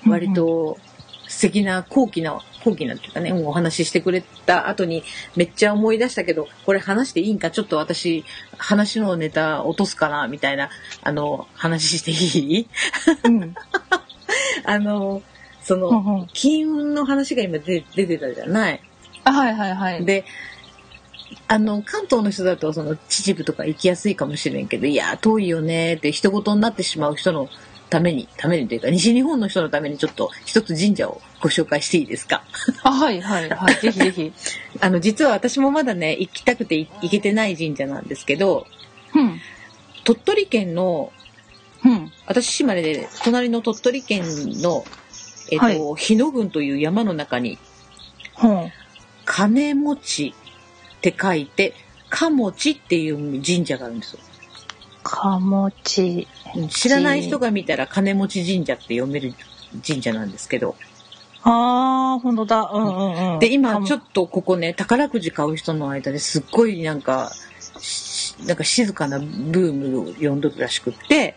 [0.06, 0.78] 割と
[1.26, 5.02] 素敵な高貴な、講義なんていうかね、お話ししてくれた後に
[5.36, 8.24] めっちゃ思い出したけど、これ話していいんか、ちょっと私、
[8.58, 10.70] 話のネタ落とすかな、みたいな、
[11.02, 12.68] あの、話していい？
[13.24, 13.54] うん。
[14.64, 15.22] あの、
[15.62, 18.80] その、金運の話が今出出てたじゃない？
[19.24, 20.04] あ、はいはいはい。
[20.04, 20.24] で、
[21.46, 27.48] あの、関東の人だと、その、秩父とか行きやすいかもしれんけど、いや、遠いよねって一言になってしまう人の
[27.88, 32.44] ために、ためにというか、西日本の人のためにちょっと一つ神社をご紹介していいですか？
[32.82, 33.74] あ、はいはいはい。
[33.76, 34.32] ぜひぜひ。
[34.80, 38.66] あの、実は私もまだね、行きたくてい行けてない神社なんですけど、
[39.14, 39.40] うん。
[40.04, 41.12] 鳥取県の、
[41.84, 42.12] うん。
[42.26, 44.24] 私島根で、隣の鳥取県
[44.60, 44.84] の、
[45.50, 47.58] えっ、と、日野郡という山の中に、
[48.34, 48.72] ほん。
[49.24, 50.34] 金持ち
[50.98, 51.74] って書いて、
[52.10, 54.20] かもちっていう神社があるんですよ。
[55.08, 56.28] かもち。
[56.54, 59.34] うん知らない人が見たら金持ち神社って読める
[59.86, 60.76] 神社なんですけど。
[61.42, 62.70] あー、ほんとだ。
[62.72, 63.38] うんうんうん。
[63.38, 67.32] で、今ちょっっとここね、宝くじ買う人の間ですっごいなんか、
[67.80, 71.36] しなんか静かなブームを呼んどるらしくって、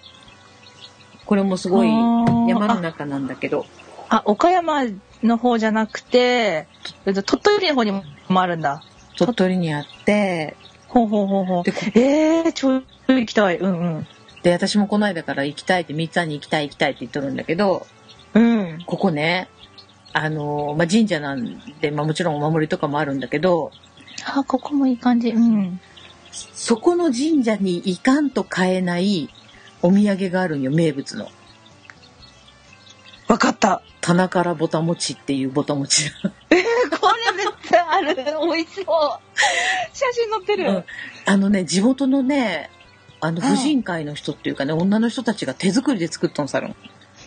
[1.26, 3.66] これもすごい山の中なんだけど、
[4.10, 4.84] あ、岡山
[5.24, 6.68] の方じゃなくて、
[7.06, 8.84] えっと鳥取の方にもあるんだ。
[9.18, 10.56] 鳥取にあって、
[10.92, 11.64] ほうほうほうほう。
[11.64, 13.58] で、こえー、ちょい行きたい。
[13.58, 14.08] うんうん。
[14.44, 17.88] で私もこの間から行きたいって、三つに行きたい行きたいって言っとるんだけど、
[18.34, 18.84] うん。
[18.86, 19.48] ここね、
[20.12, 23.72] あの、まあ、神社なんで、まあ、もちろんお守りとかもあるんだけど、
[24.26, 25.30] あ、ここもいい感じ。
[25.30, 25.80] うん。
[26.32, 29.30] そこの神社に行かんと買えない
[29.82, 31.30] お土産があるんよ、名物の。
[33.28, 33.82] わかった。
[34.02, 36.12] 棚からぼた餅っていうぼた餅。
[36.12, 36.64] これめっ
[37.00, 37.11] ちゃ
[37.90, 38.16] ある。
[38.16, 38.86] 美味しそう。
[39.94, 40.70] 写真載ってる。
[40.70, 40.84] うん
[41.24, 42.72] あのね、地元のね、
[43.20, 46.76] あの、うん婦人会の人っていうかね、女の人たちが手作りで作ったのさるん。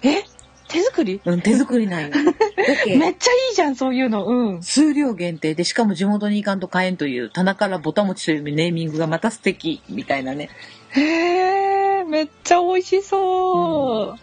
[0.03, 0.25] え？
[0.69, 1.21] 手作り？
[1.25, 2.11] うん、手作りなんよ。
[2.11, 4.27] だけめっちゃいいじゃん、そういうの。
[4.27, 4.63] うん。
[4.63, 10.51] 数量限定で、しかも地元に行かんと買えんという、棚からぼた餅というネーミングがまた素敵、みたいなね。
[10.91, 14.19] へえ、めっちゃ美味しそう。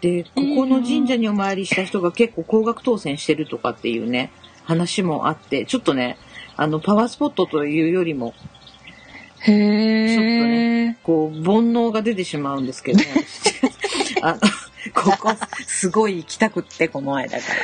[0.00, 4.30] で、ここの神社にお参りした人が結構高額当選してるとかっていうね、
[4.64, 6.18] 話もあって、ちょっとね、
[6.56, 8.34] あの、パワースポットというよりも、
[9.40, 10.96] へちょっとえ。
[11.02, 13.06] こう、煩悩が出てしまうんですけど、ね、
[14.22, 14.38] あの、
[14.94, 15.34] ここ、
[15.66, 17.54] すごい行きたくって、この間から。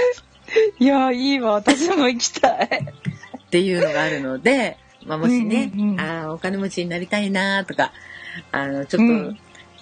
[0.78, 1.52] いや、いいわ。
[1.52, 2.68] 私も行きたい。
[3.36, 7.92] っていうのがあるので、まあ、もしね、うんうんうんあーお金持ちになりたいなとか、
[8.52, 9.38] あの、ちょっと、うん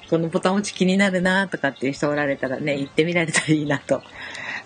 [0.08, 4.02] このボタン持ち気になるなとかっていう人おられたらね、行ってみられたらいいなと、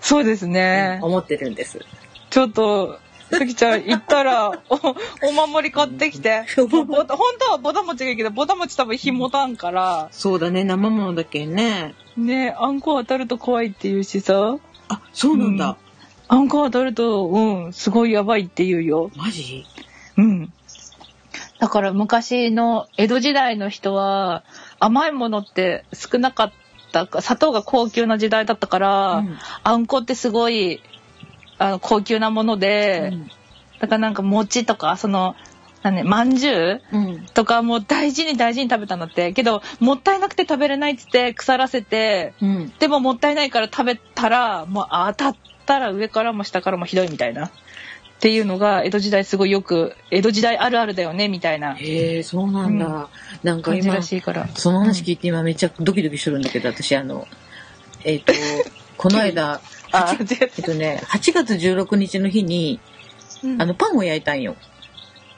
[0.00, 0.98] そうですね。
[1.02, 1.80] 思ってるんです。
[2.30, 2.98] ちょっと、
[3.30, 6.44] さきちゃん行ったら、お、お守り買ってきて。
[6.56, 11.94] 本当はぼたもちがいいけど、ぼたもち多分日持たんから、そうだね、生ものだけね。
[12.16, 14.56] ね、あんこ当たると怖いって言うしさ。
[14.88, 15.76] あ、そうなんだ。
[16.28, 19.10] あんこ当たると、うん、すごいやばいって言うよ。
[19.16, 19.64] マジ？
[20.16, 20.52] うん。
[21.58, 24.44] だから昔の江戸時代の人は
[24.78, 26.52] 甘いものって少なかっ
[26.92, 30.80] たか砂糖が高級な時代だったから、うんあんこってすごい
[31.60, 33.12] あの高級なもので、
[33.80, 35.36] だからなんか餅とかその
[35.82, 37.26] なんねまんじゅううん。
[37.34, 42.72] とかもう大事に大事に食べたんだってけどもったいなくて食べれないっつって腐らせてうん。
[42.78, 47.50] でももったいないから食べたらもう当たったら上からも下からもひどいみたいなっ
[48.20, 52.86] ていうのが江戸時代すごいよく江戸時代あるあるだよねみたいなへえ、そうなんだ。
[52.86, 53.06] うん
[53.42, 54.48] なんか今しいから。
[54.54, 57.26] その話聞いて今めっちゃドキドキしてるんだけど、私あの、
[58.04, 58.34] えっ、と、
[58.98, 62.80] この間、あ、8違うえっとね、8月16日の日に、
[63.58, 64.56] あの、パンを焼いたんよ。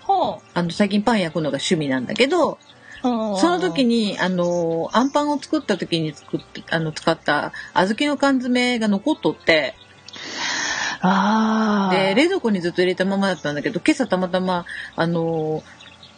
[0.02, 2.58] ほあの、最近パン焼くのが趣味なんだけど、う。
[3.02, 4.12] その時に。
[4.12, 9.74] に、あの、あんパンを作った時に作って、あの、使った小豆の缶詰が残っとって、
[11.00, 11.94] ああ。
[11.94, 15.62] で、冷蔵庫にずっと入れたままだったんだけど、今朝たまたま、あの、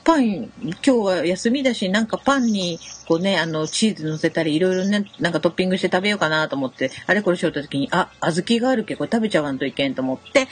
[0.04, 10.46] パン、今日は休みだし、なんかパンに、こうね、あの、チーズ乗せたり、いろいろね、なんかトッピングして食べようかなと思って、あれこれしようと時に、あ、小豆があるけど、これ食べちゃわんといけんと思って、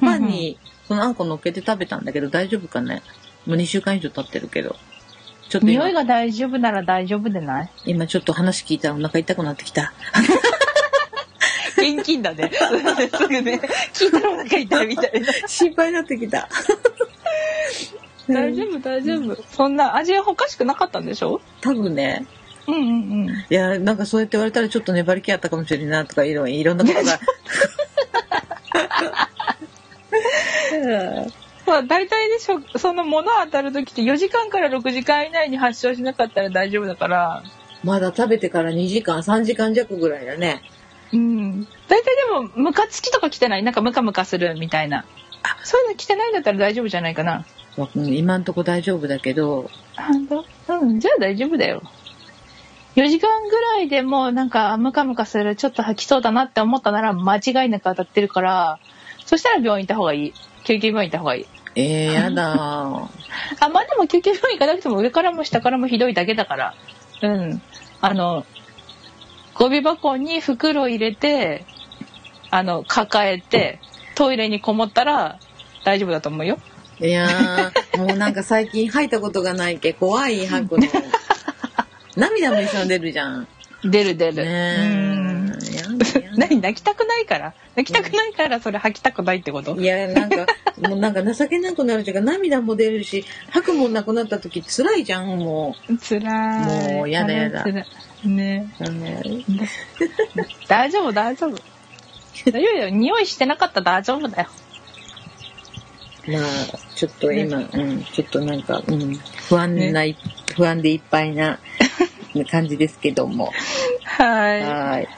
[0.00, 3.02] パンに、そのあんこ乗っけて食べたんだけど、大丈夫かね？
[3.46, 4.76] もう2週間以上経ってるけど。
[5.48, 7.70] ちょっと今匂いが大丈夫なら大丈夫でない？
[7.86, 9.92] 今ちょっと話聞いたらお腹痛くなってきた。
[11.76, 12.50] 現金だね。
[13.18, 13.60] すぐね。
[13.92, 15.32] 聞いたらお腹痛いみたいな。
[15.46, 16.48] 心配になってきた。
[18.28, 19.36] 大丈夫、大丈夫。
[19.50, 21.40] そんな味はおかしくなかったんでしょ？
[21.60, 22.26] 多分ね、
[22.66, 22.84] うんうんう
[23.26, 23.28] ん。
[23.28, 27.18] いや、なんかそうやって言われたらちょっと粘り気あったかもしれんなとかいろいろんなことが。
[31.66, 37.42] まあ大体でしょ、その物当たる時って4時間から6時間以内に発症しなかったら大丈夫だから。
[37.82, 40.62] まだ食べてから2時間、3時間弱ぐらいだね。
[41.12, 41.64] うん。
[41.88, 43.62] 大体でも、ムカつきとか来てない？
[43.62, 45.04] なんかムカムカするみたいな。
[45.42, 47.44] あ、そういうの来てないんだったら大丈夫じゃないかな。
[47.76, 50.26] うん今んとこ大丈夫だけど、本
[50.66, 50.78] 当？
[50.80, 51.82] うん、じゃあ大丈夫だよ。
[52.96, 58.78] 4時間ぐらいでもうなんかムカムカする、ちょっと吐きそうだなって思ったなら間違いなく当たってるから、
[59.24, 60.34] そしたら病院行った方がいい。
[60.64, 61.46] 救急病院行った方がいい。
[61.76, 63.08] えー、やだ あ、
[63.68, 66.74] まあでも救急病院行かなくても上からも下からもひどいだけだから。
[67.22, 67.62] うん。
[68.00, 68.46] あの、
[69.54, 71.64] ゴミ箱に袋入れて、
[72.50, 73.80] あの、抱えて、
[74.14, 75.40] トイレにこもったら
[75.84, 76.58] 大丈夫だと思うよ。
[77.06, 80.86] いやー、もうなんか最近吐いたことがないけ、怖い吐くの。
[82.16, 83.46] 涙も一緒に出るじゃん。
[83.84, 84.44] 出る出る。
[84.44, 85.52] ね
[86.36, 87.54] 何泣きたくないから？
[87.76, 89.76] 泣きたくないからそれ吐きたくないってこと？
[89.78, 90.46] いや、なんか、
[90.80, 96.94] もうなんか情けなくなるというか、涙も出るし、吐くもんなくなった時辛いじゃん、もつらい。
[96.94, 97.86] もうやだやだね
[100.68, 101.58] 大丈夫大丈夫。
[102.50, 102.88] 大丈夫よ。
[102.90, 104.48] 匂いしてなかったら大丈夫だよ。
[106.26, 109.14] まあ、ちょっと今、うん、ちょっとなんか、うん、
[109.48, 110.02] 不安な、
[110.56, 111.58] 不安でいっぱいな
[112.50, 113.52] 感じですけども。
[114.04, 115.08] ははい。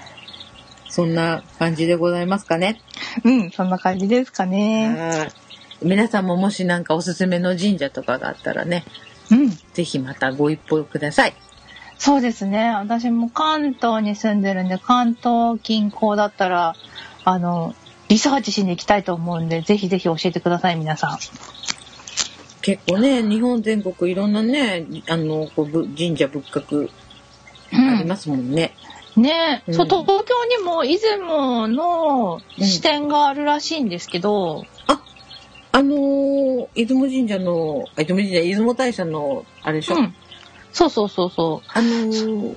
[0.88, 2.80] そんな感じでございますかね？
[3.24, 3.28] い。
[3.28, 4.94] うん、そんな感じですかね。
[4.96, 5.28] はい。
[5.82, 8.84] 皆さんももしなんかおすすめの神社とかがあったらね、
[9.30, 9.50] うん。
[9.74, 11.34] ぜひまたご一報ください。
[11.98, 12.70] そうですね。
[12.70, 16.74] 私も関東に住んでるんで、関東近郊だったら、
[17.24, 17.74] あの、
[18.08, 21.18] リサーチしに行きたいと思うんで、ぜひぜひ教えてください、皆さん。
[22.62, 26.90] 結構ね、日本全国いろんなね、あの、こうぶ神社仏閣
[27.72, 28.74] ありますもんね。
[29.16, 34.64] ねえ、うんそう、東京にも出雲の支店があるらしいんですけど、
[35.72, 40.14] あのー出雲神社の、あ出雲神社、出雲大社の、あれでしょ、うん。
[40.72, 41.68] そうそうそうそう。
[41.72, 42.56] あのー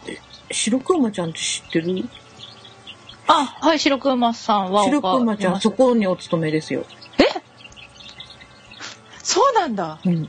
[0.52, 2.10] 白くまちゃんって知ってる？
[3.32, 6.84] あ、はい、白くまさんは白くまちゃん、そこにお勤めですよ。
[9.22, 10.00] そうなんだ。
[10.04, 10.28] うん。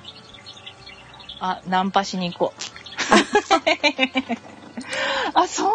[1.40, 2.60] あ、ナンパしに行こう。
[5.32, 5.68] あ、そう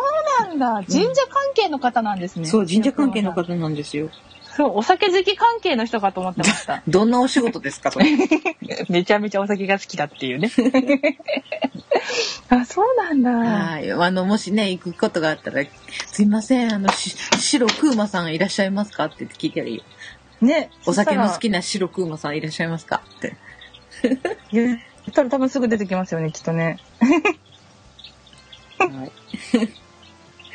[0.46, 0.84] なんだ。
[0.88, 2.46] 神社関係の方なんですね。
[2.46, 4.12] そう、神社関係の方なんですよ。
[4.56, 6.82] そう、お酒好き関係の人かと思ってました。
[6.88, 8.06] どんなお仕事ですかそれ？
[8.88, 10.50] めちゃめちゃお酒が好きだっていうね。
[12.50, 13.32] あ、そうなんだ。
[13.32, 13.92] はい。
[13.92, 15.64] あの、もしね、行くことがあったら、
[16.08, 19.84] すいません、あの、し白くまさんいらっしゃいますかって聞いたらいいよ。
[20.42, 20.70] ね。
[20.86, 23.36] お酒の好そきな白くまさんいらっしゃいますかって。
[24.54, 24.80] 言っ
[25.12, 26.78] たら多分すぐ出てきますよね、きっとね。
[28.78, 29.12] はい。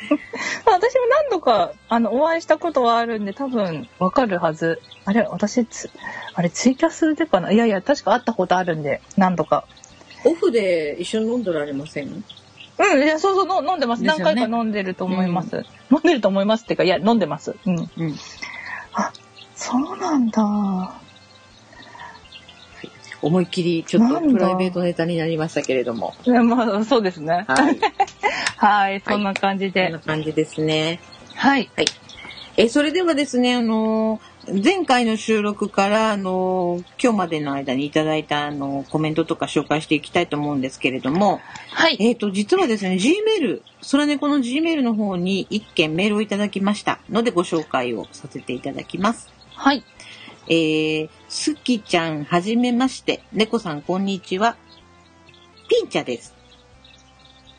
[0.65, 4.81] 私も何度か、あの、お会いしたことはあるんで、多分、わかるはず。
[5.05, 5.89] あれ、私つ、
[6.33, 7.51] あれ、ツイキャスでかな？
[7.51, 9.65] いやいや、確か会ったことあるんで、何度か。
[10.25, 12.23] オフで一緒に飲んでられません？
[12.77, 14.01] うん、いや、そうそう、の飲んでます。
[14.03, 15.65] ね何回か飲んでると思います。
[15.91, 17.55] 飲んでると思いますっていうか、いや、飲んでます。
[17.65, 17.75] うん。
[17.75, 18.15] うん。
[19.55, 20.41] そうなんだ。
[23.21, 26.15] 思いっきり、ちょっとプライベートネタになりましたけれども。
[26.25, 27.45] いやまあ、そうですね。
[27.47, 27.79] はい。
[28.61, 29.89] はい、そんな感じこんで。
[29.89, 30.99] な感じですね。
[31.33, 31.71] はい。
[31.75, 31.85] はい。
[32.57, 34.31] え、それではですね、あのー
[34.63, 41.41] 前回の収録から、あのー今日までの間にいただいた、あのーコメントとか紹介していきたいと思うんですけれども、
[41.71, 41.97] はい。
[41.99, 49.33] えっ、と、実はですね、Gmail、空猫の Gmail の方に一件メールをいただきましたのでご紹介をさせていただきます。
[49.55, 49.83] はい。
[50.47, 53.23] えー、すきちゃん、はじめまして。
[53.33, 54.55] 猫さん、こんにちは。
[55.67, 56.40] ピンチャです。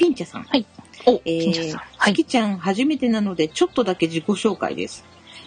[0.02, 0.42] ピンチャさん。
[0.42, 0.66] はい。
[1.06, 1.80] お、えー金ちゃんさん。
[1.96, 2.12] はい。
[2.12, 5.04] すきちゃん初めてなのでちょっとだけ自己紹介です。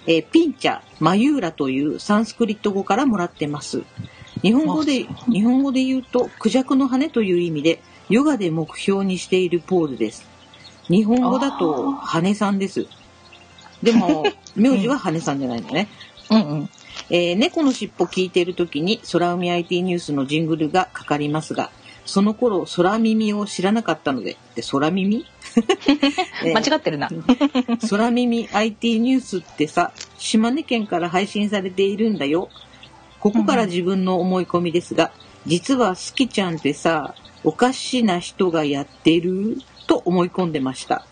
[0.07, 3.83] えーピンチャ、マユーラというサンスクリット語からもらってます。
[4.41, 10.25] 日本語で、日本語で言うと、クジャクの羽という意味で、ヨガで目標にしているポーズです。
[10.87, 12.85] 日本語だと、羽さんです。
[13.81, 14.23] でも、
[14.55, 15.87] 名字は羽さんじゃないのね。
[16.29, 16.69] うんうん。
[17.09, 21.71] えー猫のしっぽ聞いている時に空海 IT ニュースのジングルがかかりますが、
[22.05, 25.25] その頃空耳を知らなかったので、で空耳、
[26.43, 27.09] えー間違ってるな。
[27.89, 32.49] 空耳 IT ニュースってさ、島根県から配信されているんだよ。
[33.19, 35.11] ここから自分の思い込みですが、
[35.47, 41.05] 実はスキちゃんってさ、おかしな人がやってると思い込んでました。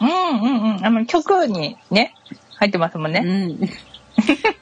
[0.00, 0.84] うんうんうん。
[0.84, 2.14] あの、曲にね、
[2.56, 3.22] 入ってますもんね。
[3.24, 3.68] うん。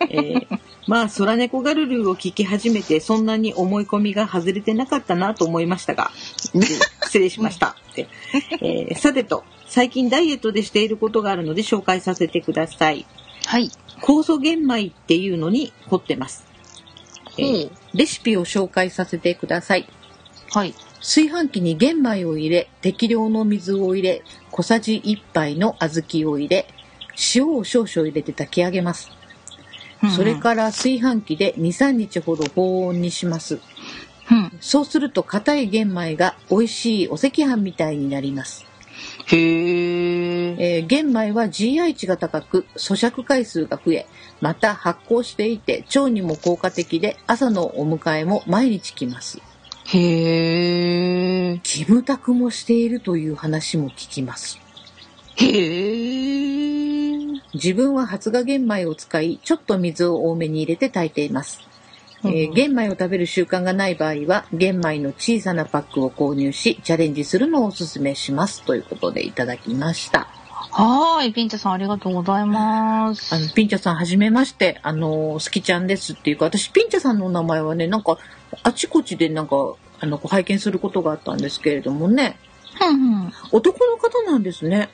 [0.09, 6.11] えーまあ、空猫ガルルを聞き始めて、そんなに思い込みが外れてなかったなと思いましたが、
[7.05, 7.77] 失礼しました。
[7.93, 8.09] って
[8.61, 13.07] えーさてと、最近ダイエットでしていることがあるので紹介させてください。
[13.47, 13.71] はい。
[14.03, 16.45] 酵素玄米っていうのに凝ってます。
[17.39, 19.87] えーレシピを紹介させてください。
[20.51, 20.75] はい。
[21.01, 26.67] 炊飯器に玄米を入れ、適量の水を入れ、小さじ1杯の小豆を入れ、
[27.35, 29.11] 塩を少々入れて炊き上げます。
[30.11, 33.61] それから炊飯器で2、3日ほど保温にします。
[34.30, 34.53] ら、うん。
[34.61, 38.66] そうすると硬い玄米が美味しいお赤飯みたいになります。
[39.26, 40.57] へー。
[40.59, 44.07] えー玄米は GI 値が高く咀嚼回数が増え
[44.40, 49.40] また発酵していて腸にも効果的で朝のお迎えも毎日来ます
[49.86, 51.61] へー。
[51.62, 54.59] キムタクもしているという話も聞きます
[55.36, 56.82] へー。
[57.55, 61.61] 自分は発芽玄米を使いちょっと水を多めに入れて炊いています、
[62.24, 70.28] えーうん玄米を食べる習慣がない場合は玄米の小さなパックを購入しチャレンジするのをおすすめしますということでいただきました
[70.74, 73.34] はーい、ピンチャさんありがとうございます。
[73.34, 74.80] あの、ピンチャさん、はじめまして。
[74.82, 78.16] あの、好きちゃんですっていうか、私、ピンチャさんの名前はね、なんか、
[78.62, 82.38] あちこちでなんか、あの、拝見することがあったんですけれどもね、
[82.80, 83.32] うんうん。
[83.50, 84.88] 男の方なんですね。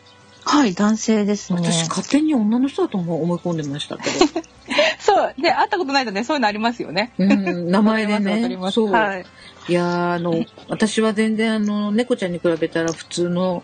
[0.51, 1.61] はい、男性ですね。
[1.63, 4.17] 私、勝手に女の人だと思思い込んでましたけど。
[4.99, 5.35] そう。
[5.41, 7.13] で、会ったことないとね、そういうのありますよね。
[7.19, 8.57] うん、名前でね。
[8.73, 8.91] そう。
[8.91, 9.27] はい。
[9.69, 13.63] いやーあの、私は全然、あの、猫ちゃんに比べたら普通の、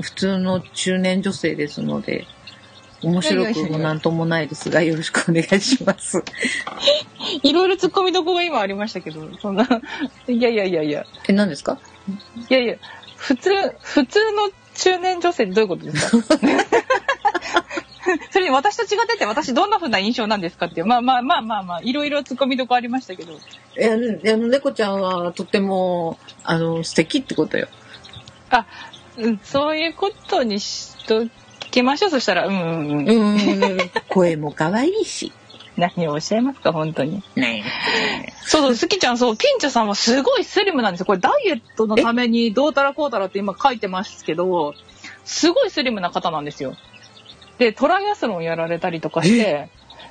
[0.00, 2.26] 普通の中年女性ですので、
[3.02, 6.24] 面白くもなんともないですが、よろしくお願いします。
[7.42, 9.68] いろいろ突っ込みどころが今ありましたけど、そんな、
[10.26, 11.78] いやいやいやいや、え、何ですか？
[12.48, 12.76] いやいや、
[13.16, 13.50] 普通、
[13.82, 16.38] 普通の中年女性ってどういうことですか？
[18.30, 23.32] それに私と違ってて私どんな風な印象なんですかっていう、まあまあまあまあまあ、いろいろ突っ込みどころありましたけど。
[23.76, 27.68] え、あの、あの猫ちゃんはとっても、あの、素敵ってことよ。
[28.50, 28.66] あ、
[29.16, 31.26] うん、そういうことにしと
[31.70, 32.10] きましょう。
[32.10, 33.36] そしたら、うんうんうん。
[33.36, 35.32] うん、声も可愛いし。
[35.76, 37.22] 何をおっしゃいますか、本当に。
[37.36, 37.64] ね
[38.46, 41.06] そうそう、スキちゃん、そう、ピンチャさんはすごいスリムなんですよ。
[41.06, 44.74] これダイエットのためにどうたらこうたらって今書いてますけど、
[45.24, 46.74] すごいスリムな方なんですよ。
[47.58, 49.68] で、トライアスロンやられたりとかして、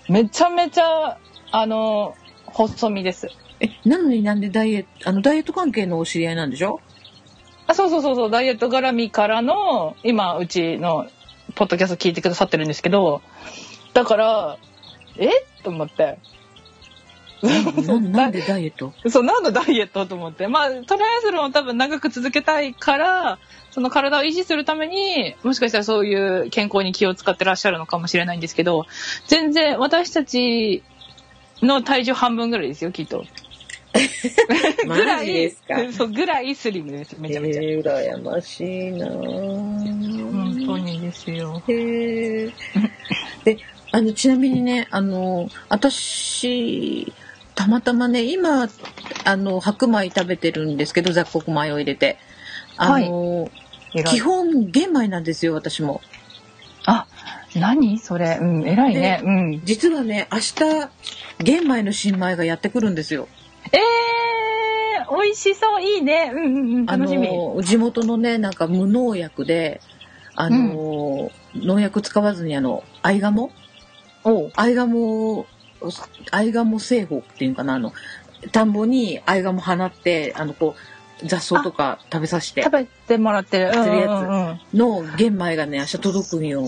[0.09, 1.18] めちゃめちゃ、
[1.51, 3.30] あの、細身です。
[3.59, 6.82] え、なのになんでダイエット、あの、ダイエット関係のお知り合いなんでしょ？
[7.68, 11.07] あそうそうそうそう、ダイエット絡みからの、今、うちの、
[11.55, 13.22] ポッドキャスト聞いてくださってるんですけど、
[13.93, 14.57] だから、
[15.18, 15.30] え？
[15.64, 16.18] と思って。
[17.41, 18.93] ななんでダイエット？
[19.09, 20.47] そう、何のダイエットと思って。
[20.47, 23.38] まあ、トライアスロンを多分長く続けたいから、
[23.72, 26.16] その体を維持するために、もしかしたらそうい
[26.47, 28.86] う健康に気を使ってらっしゃるのかもしれないんですけど、
[29.28, 30.84] 全然私たち
[31.61, 33.26] の体重半分ぐらいですよ、きっと。
[34.88, 35.82] ぐ らマジですか？
[35.84, 37.61] い、そう、ぐらいスリムです、めちゃめちゃ。
[37.61, 41.61] えー、羨ましいなぁ本当にですよ。
[41.68, 42.53] へえ。
[43.43, 43.57] で、
[43.94, 47.14] あの、ちなみにね、あの、私、
[47.54, 48.68] たまたまね、今、
[49.24, 52.18] あの、白米食べてるんですけど、雑穀米を入れて。
[52.76, 53.52] あの、
[54.08, 56.02] 基本玄米なんですよ、私も。
[56.88, 57.06] あ、
[57.54, 58.00] 何？
[58.00, 58.39] それ。
[58.41, 59.22] うん、偉いね。
[59.24, 59.62] うん。
[59.64, 60.89] 実はね、明日、
[61.44, 63.28] 玄米の新米がやってくるんですよ。
[63.72, 66.32] えー、美味しそう、いいね。
[66.34, 67.28] うんうんうん、あ楽しみ。
[67.28, 69.82] の、地元のね、なんか無農薬で、
[70.34, 73.20] あの、農薬使わずにあの、アイ
[74.24, 75.45] ガモおうアイガモ、
[76.32, 77.93] アイガモ製法っていうのかな、あの、
[78.51, 83.65] 田んぼにアイガモ放って、あの、こう、雑草とか食べさせて食、べてもらってる。
[83.65, 86.63] やつの玄米がね、明日届くんよ。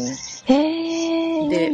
[0.46, 1.72] へえ、で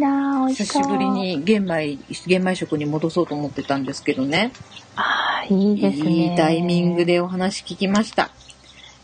[0.49, 1.09] 久しぶり。
[1.09, 4.51] に玄米、玄米食に戻そうと思ってたんですけどね。
[4.95, 6.11] ああ、いいですね。
[6.11, 7.05] いいタイミング。
[7.05, 8.31] でお話聞きました。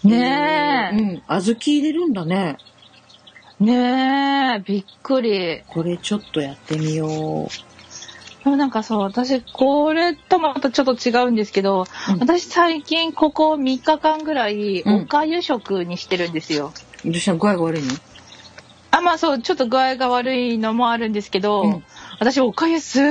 [0.03, 0.95] ねえ。
[0.95, 2.57] うん、小豆入れるんだね。
[3.59, 5.61] ねえ、びっくり。
[5.67, 7.47] これちょっとやってみよう。
[8.43, 16.71] でもなんかそう、私、これとまたちょっと違うんですけど、うん私最近ここ3日間ぐらい、うんおかゆ食にしてるんですよ。
[17.03, 17.87] どうした具合が悪いの？
[18.91, 21.83] あ、まあそう、ちょっと具合が悪いのもあるんですけど、うん
[22.19, 23.03] 私おかゆすっ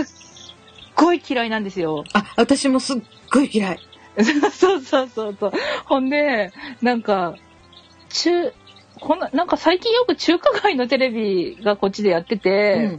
[0.95, 2.05] ごい嫌いなんですよ。
[2.13, 2.97] あ、私もすっ
[3.33, 3.81] ごい嫌い。
[4.53, 5.53] そうそうそうそう。
[5.85, 7.35] ほんで、なんか、
[8.11, 8.53] 中、
[9.01, 12.99] こんな、なんか最近よく中華街のテレビがこっちでやってて、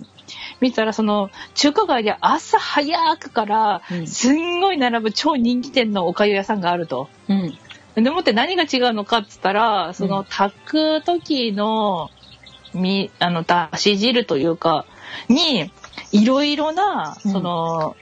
[0.60, 7.10] 見たらその中華街で朝早くからうんすんごい並ぶ超人気店のおかゆ屋さんがあると。
[7.30, 7.58] うん。
[7.96, 8.04] うん。
[8.04, 12.10] でもって何が違うのかっつったら、そうの炊く時の、
[12.74, 14.86] み、あの、だし汁というか、
[15.30, 15.72] に、
[16.12, 17.96] いろいろな、うんその、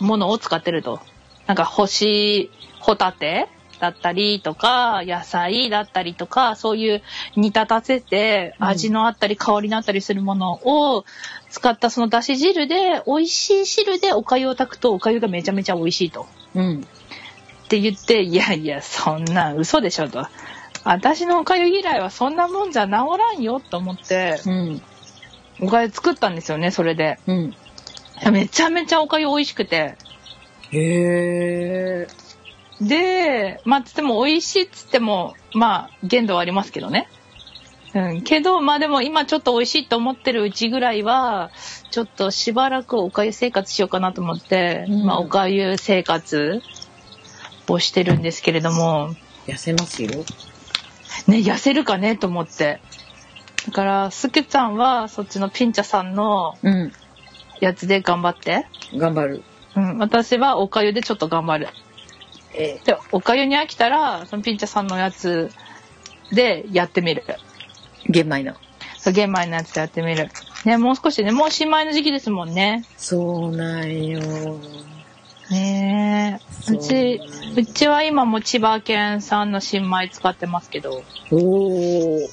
[0.00, 1.00] ものを使ってると。
[1.46, 3.48] なんか、干し、ホタテ
[3.78, 7.02] だったりとか、野菜だったりとか、そういう
[7.36, 11.04] 煮立たせて、うん味のあったり香りのあったりするものを
[11.50, 16.26] 使ったそのだし汁で、美味しい汁でお粥を炊くと、お粥がめちゃめちゃ美味しいと。
[16.54, 16.80] うん。
[16.80, 20.26] って言って、いやいや、そんなん嘘でしょと。
[20.84, 24.82] 私のおかゆ嫌いはそんなもんじゃ治らんよと思って、うん。
[25.60, 27.18] おかゆ作ったんですよね、それで。
[27.26, 27.54] うん。
[28.32, 29.96] めちゃめちゃおかゆ美味しくて。
[30.70, 32.08] へえ。
[32.80, 37.08] で、まあ、つっても美味しいっつっても、まあ、限度はありますけどね。
[37.94, 38.22] うん。
[38.22, 41.50] けど、まあでも今ちょっと美味しいと思ってるうちぐらいは、
[41.90, 46.62] ちょっとしばらくおかゆ生活しようかなと思って、うんまあ、おかゆ生活
[47.68, 49.14] をしてるんですけれども、
[49.46, 50.10] 痩せますよ。
[51.26, 52.80] ね、痩せるかねと思って。
[53.66, 56.92] だから、すけちゃんは、そっちのピンチャさんのうん。
[57.60, 58.66] やつで頑張って。
[58.96, 59.42] 頑張る。
[59.74, 59.98] うん。
[59.98, 61.68] 私はおかゆでちょっと頑張る。
[62.54, 65.50] えで、おかゆに飽きたら、そのピンチャさんのやつ
[66.32, 67.24] でやってみる。
[68.08, 68.54] 玄米の。
[68.98, 70.30] そう、玄米のやつでやってみる。
[70.64, 72.84] ね、もう少しね、もう新米の時期ですもんね。
[72.96, 74.20] そうなんよ。
[75.50, 76.62] ねえ。
[76.62, 77.20] そううち、
[77.56, 81.02] うちは今も千葉県産の新米使ってますけど。
[81.30, 82.28] おお。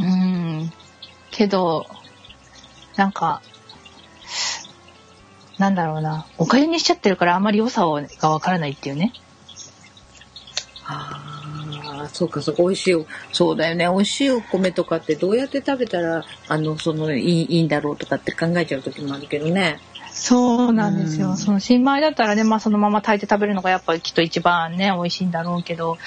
[0.00, 0.72] うん。
[1.30, 1.86] けど、
[2.96, 3.40] なんか、
[5.58, 6.26] なんだろうな。
[6.38, 9.12] おかゆにしちゃってるからあんまり良さをがわからないっていうね。
[10.90, 13.06] ああ、そうかそうか、美味しいお。
[13.32, 13.86] そうだよね。
[13.86, 19.80] 美味しいお米とかってどうやって食べたら、あの、その、いい、いいんだろうとかって考えちゃう時もあるけどね。
[20.12, 21.30] そうなんですよ。
[21.30, 25.98] うんその新米だったらね、まあそのまま炊いて食べるのがやっぱりきっと一番ね、美味しいんだろうけど、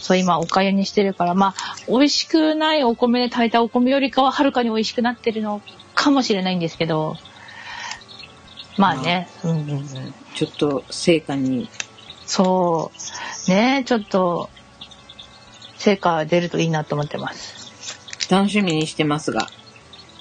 [0.00, 1.54] そう今おかゆにしてるから、まあ
[1.86, 5.60] 美味しくないお米で炊いたお米よりかははるかに美味しくなってるの
[5.94, 7.18] かもしれないんですけど、
[8.78, 9.86] まあね、うんうんうん。
[10.34, 11.68] ちょっと、成果に。
[12.30, 12.92] そ
[13.48, 13.50] う。
[13.50, 14.50] ねちょっと、
[15.78, 18.30] 成果出るといいなと思ってます。
[18.30, 19.48] 楽しみにしてますが。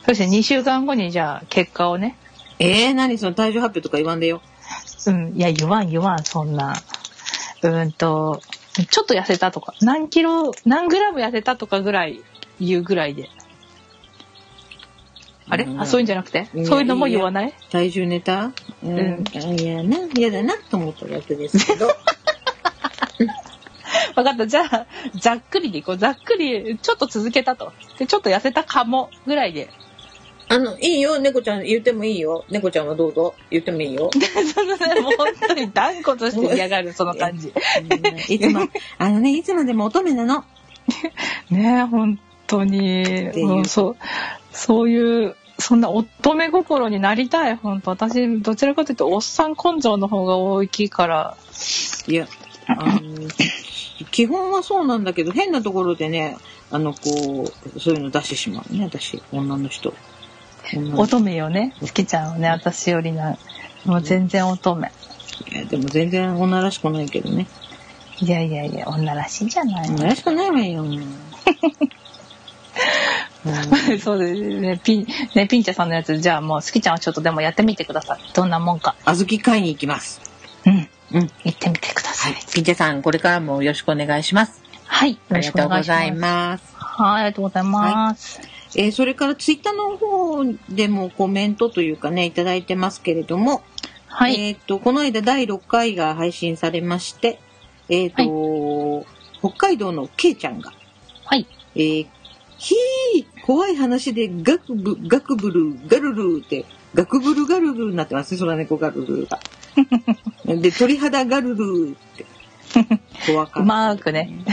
[0.07, 2.17] そして2週間後にじゃあ結果をね、
[2.57, 3.19] えー、何？
[3.19, 4.41] その体重発表とか言わんでよ。
[5.05, 6.73] うん、いや、言わん言わん、そんな。
[7.61, 8.41] うーんと、
[8.89, 12.21] ちょっと痩せたとか、何キロ、何グラム痩せたとかぐらい
[12.59, 13.29] 言うぐらいで。
[15.49, 15.65] あれ？
[15.65, 16.47] うんあ、そういうんじゃなくて？
[16.65, 17.53] そういうのも言わない？
[17.71, 18.51] 体重ネタ？
[18.83, 18.97] うん。
[18.97, 21.87] うんいやな、嫌だなと思っただけですけど。
[24.15, 24.47] わかった。
[24.47, 24.85] じゃあ、
[25.15, 25.97] ざっくりでいこう。
[25.97, 27.71] ざっくり、ちょっと続けたと。
[27.97, 29.69] で、ちょっと痩せたかも、ぐらいで。
[30.49, 32.43] あの、いいよ、猫ちゃん言ってもいいよ。
[32.49, 33.35] 猫ちゃんはどうぞ。
[33.51, 34.09] 言ってもいいよ。
[35.01, 37.53] もう本当に断固として嫌がる、その感じ。
[38.33, 40.43] いつも、あのね、いつまでも乙女なの。
[41.51, 43.03] ねえ、本当に。
[43.29, 43.97] うんそう、
[44.51, 51.37] そういう、そんな乙女心になりたい、本当私、どちらかというと、おっさん根性の方が大きいから。
[52.07, 52.27] いや、
[52.67, 53.01] あの、
[54.11, 56.37] 基本はそうなんだけど、変なところでね、
[56.71, 59.93] あの、こう、そういうの出してしまうね、私、女の人。
[60.95, 63.37] 乙女よね、好きちゃんはね、私よりな。
[63.85, 64.87] もう全然乙女。
[64.87, 67.47] いやでも全然女らしくないけどね。
[68.21, 69.89] いやいやいや、女らしいじゃない。
[69.89, 70.85] 女らしくないわよ。
[73.45, 78.19] うん そうですね、ピン、ね、ピンチャさんのやつ、じゃあもう、好きちゃんはちょっとでもやってみてください。
[78.33, 78.95] どんなもんか。
[79.05, 80.21] 小豆買いに行きます。
[80.65, 80.89] うん。
[81.13, 81.31] うん。
[81.45, 82.29] 行ってみてくださ。
[82.29, 82.53] はいい。
[82.53, 84.61] ピンチェさん、これからもよろしくお願いします。
[84.85, 85.13] はい。
[85.13, 86.75] よありろしがとうございくお願いします。
[86.75, 88.41] はい、ありがとうございます。
[88.75, 93.63] えーそれからツイッターの方でもコメントというかね、いただいてますけれども、
[94.07, 94.35] はい。
[94.35, 97.39] えっ、と、この間第6回が配信されまして、
[97.87, 99.05] えっ、と、
[99.39, 100.73] 北海道のケイちゃんが、
[101.25, 101.47] はい。
[101.75, 102.07] えー
[102.59, 109.39] ひー怖い話でガクブ、ガクブル、ガルルって、ガクブルガルルになってますね、空猫ガルルが。
[110.45, 112.25] で、鳥肌ガルルって。
[113.25, 113.59] 怖かった。
[113.61, 114.43] うまーくね。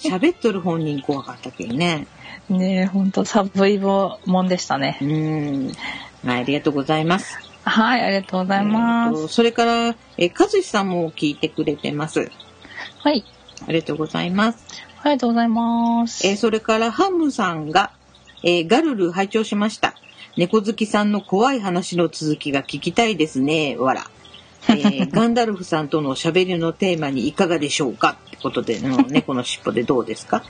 [0.00, 2.06] 喋っとる本人怖かったけどね。
[2.48, 5.04] ねえ、ほんと、サブイボもんでしたねう。
[5.04, 5.72] ん。
[6.24, 7.38] はい、ありがとうございます。
[7.64, 9.28] はい、ありがとうございます。
[9.28, 12.30] それから、えー、かずしさんも聞いてくれてます。
[12.98, 13.24] はい。
[13.68, 14.89] ありがとうございます。
[15.02, 16.26] ありがとうございます。
[16.26, 17.90] えーそれから、ハムさんが、
[18.42, 19.94] えーガルル拝聴しました。
[20.36, 24.04] 猫好きさんの怖い話の続きが聞きたいですね、わら。
[24.68, 30.42] えー ガンダルフさんとの喋りのテーマにいかがでしょうかってことで、うん猫の尻尾でどうですか？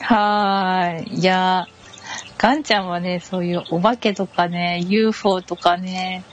[0.00, 1.20] はーい。
[1.20, 6.24] いやー、ガンちゃんはね、そういうお化けとかね、UFO とかね、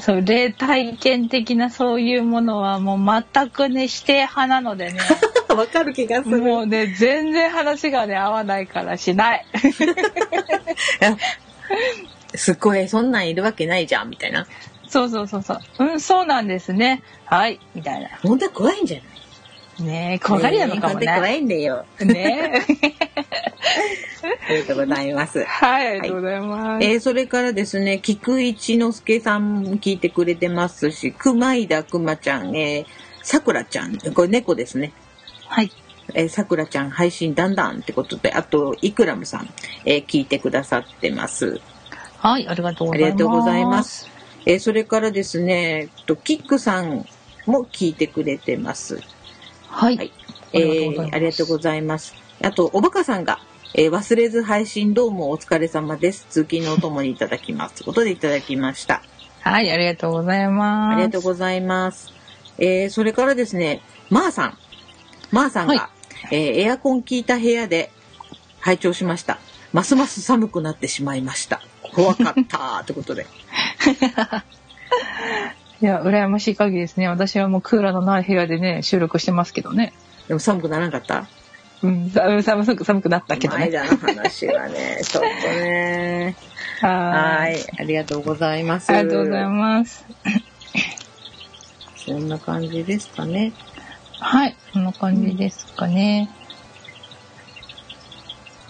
[0.00, 5.00] そう、霊体験的なそういうものはもう全くね、否定派なのでね、
[5.54, 9.44] わかる気がすもうね、全然話がね、合わないからしない。
[12.34, 14.46] すっごい、そんなんいるわけないじゃん、みたいな。
[14.88, 15.60] そうそうそうそう。
[15.78, 17.02] うん、そうなんですね。
[17.24, 18.08] はい、みたいな。
[18.22, 19.08] 本当は怖いんじゃない？
[19.88, 21.36] ねえ、怖がりなのかも本当は怖ね。
[21.38, 21.84] いんだよ。
[22.00, 22.64] ね
[24.48, 25.44] ありがとうございますえ。。
[25.44, 26.84] はい、ありがとうございます。
[26.86, 34.92] えーそれからですね、菊一之助さんも聞いてくれてますし、熊井田くまちゃん、えー、さくらちゃん、これ猫ですね。
[35.48, 35.70] はい。
[36.14, 39.48] えー、さくらちゃん配信だんだんってことで、あと、イクラムさん、
[39.84, 41.60] えー聞いてくださってます。
[42.18, 43.06] はい、ありがとうごあざいます。
[43.06, 43.82] りがとうございま。
[43.84, 44.08] す。
[44.46, 47.04] えーそれからですね、えっとキックさん
[47.46, 49.00] も聞いてくれてます。
[49.68, 49.96] はい。
[49.96, 52.14] はいあえーありがとうございます。
[52.42, 53.40] あと、おばかさんが、
[53.74, 56.26] えー忘れず配信どうもお疲れ様です。
[56.30, 57.76] 通勤のお供にいただきます。
[57.76, 59.02] ということでいただきました。
[59.40, 60.94] はい、ありがとうございます。
[60.94, 62.12] ありがとうございます。
[62.58, 64.58] えーそれからですね、まー、さん。
[65.30, 65.90] まー、さんが、は
[66.32, 67.90] いえーエアコン効いた部屋で
[68.60, 69.38] 拝聴しました。
[69.72, 71.60] ますます寒くなってしまいました。
[71.94, 73.26] 怖かったってことで。
[75.80, 77.06] いや、羨ましい限りですね。
[77.08, 79.92] 私はもうクーラーのない部屋でね、収録してますけどね。
[80.26, 81.26] でも寒くならなかった？
[81.82, 83.66] うん、さうん寒く、寒くなったけどね。
[83.66, 86.34] 間の話はね、 ちょっとね。
[86.80, 87.48] は。
[87.50, 87.56] い。
[87.78, 88.90] ありがとうございます。
[88.90, 90.04] ありがとうございます。
[91.96, 93.52] そんな感じですかね。
[94.20, 96.28] はい、こんな感じですかね。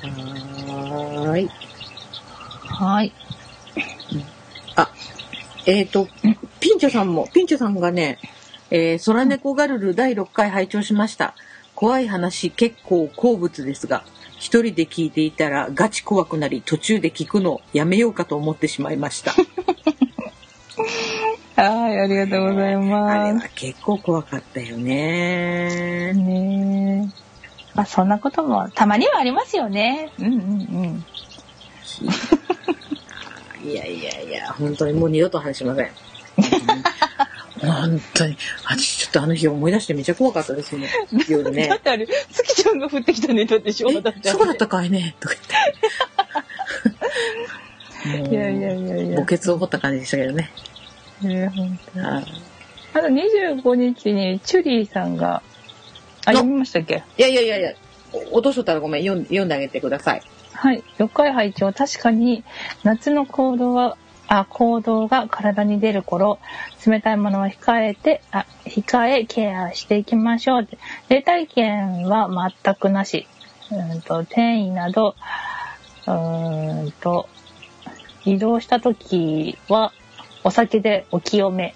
[0.00, 1.50] はーい。
[2.64, 3.12] はい。
[4.76, 4.90] あ、
[5.66, 6.06] えっ、と、
[6.60, 8.18] ピンチョさんも、ピンチョさんがね、
[8.70, 11.34] えー、空猫ガルル第6回拝聴しました。
[11.74, 14.04] 怖い話結構好物ですが、
[14.38, 19.34] 一人で聞いていたらガチ怖くなり途中で聞くのやめようかと思ってしまいました。
[21.62, 26.16] はい、ありがとうございあれまは結構怖かったよねす。。
[26.16, 27.28] ねえ。
[27.74, 30.12] まあ、そんなこともたまにはありますよね。
[30.20, 30.36] うんうんう
[33.66, 33.68] ん。
[33.68, 35.90] いやいやいや、本当にもう二度と話しません。
[37.60, 40.88] 本当に、あちょっとあの日思い出してめっちゃ怖かったですね。
[41.28, 41.80] 夜だねっ。
[41.80, 45.42] てあれ、月ちゃんが降ってきたネタでしょだそうだったかいねとか言
[48.14, 48.30] って。
[48.30, 49.16] いやいやいやいや。
[49.18, 50.52] 墓穴を掘った感じでしたけどね。
[51.22, 52.24] ね本当にはい
[52.94, 55.42] あと25日にチュリーさんが、
[56.24, 57.02] あ、の読みましたっけ？
[57.18, 57.72] いやいやいやいや、
[58.12, 60.22] お落としとったらごめん、読ん読んであげてください。
[60.54, 60.82] はい。
[60.96, 62.44] 4回拝聴確かに
[62.84, 66.38] 夏の行動は、あ、行動が体に出る頃、
[66.86, 70.68] 冷たいものは控えて、あ、控えケアしていきましょう。
[71.10, 72.28] 霊体験は
[72.64, 73.26] 全くなし。
[73.70, 75.14] うんと、転移など、
[76.06, 77.28] うーんと、
[78.24, 79.92] 移動した時は、
[80.44, 81.74] お酒でお清め。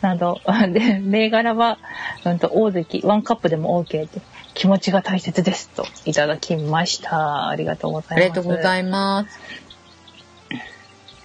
[0.00, 0.40] など、
[0.72, 1.78] で、銘柄は、
[2.24, 4.20] うんと、大関、ワンカップでも OK って、
[4.54, 7.48] 気持ちが大切ですと、いただきました。
[7.48, 8.14] ありがとうございます。
[8.14, 9.40] ありがとうございます。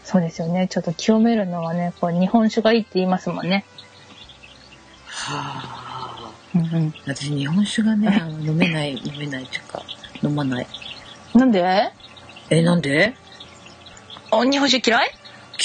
[0.04, 0.68] そうですよね。
[0.68, 3.64] ちょっと清めるのはね、こう日本酒がいいって言いますもんね。
[5.08, 6.32] はあ。
[6.56, 6.94] うんうん。
[7.08, 9.82] 私、日本酒がね、飲めない、飲めないっていうか、
[10.22, 10.68] 飲まない。
[11.34, 11.92] なんで？
[12.50, 13.16] え、なんで？
[14.30, 15.12] あ、日本酒嫌い？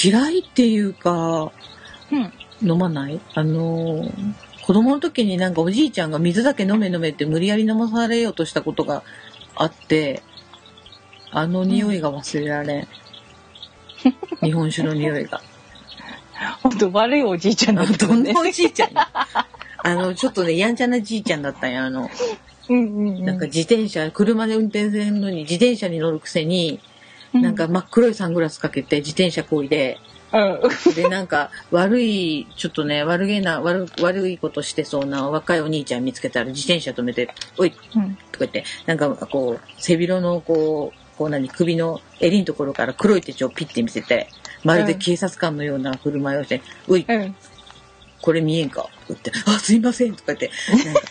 [0.01, 1.51] 嫌いっていうか、
[2.11, 2.33] うん。
[2.61, 3.19] 飲まない？
[3.33, 4.33] あのー
[4.69, 9.01] 子供の時になんかおじいちゃんが水だけ飲め飲めって無理やり飲まされようとしたことが
[9.55, 10.21] あって、
[11.31, 12.87] あの匂いが忘れられん。
[14.45, 15.41] 日本酒の匂いが。
[16.61, 18.49] ほんと悪いおじいちゃんだったもんねどんな。
[18.49, 19.09] おじいちゃんや
[19.77, 21.85] あの、ちょっとね、やんちゃなじいちゃんだったんや。
[21.85, 22.07] あの、
[22.69, 23.25] うんうんうん。
[23.25, 26.79] なんか自転車、車で運転するのに自転車に乗るくせに、うん、
[27.33, 29.99] なんか真っ黒いサングラスかけて自転車こいで、
[30.31, 30.37] う
[30.91, 30.93] ん。
[30.93, 38.15] で、なんか悪い、ちょっとね、悪げな、悪悪いことしてそうな若いお兄ちゃん見つけたら自転車止めて、おい、うん。
[38.31, 44.29] とか言って、なんかこう、背広のこう、こう何、首の襟のところから黒い手帳をピッて見せて、
[44.63, 47.35] まるで警察官のような振る舞いをして、おい、うん。
[48.21, 48.83] これ見えんか？
[48.83, 50.51] とか言って、あ、すいませんとか言って、
[50.85, 51.01] なんか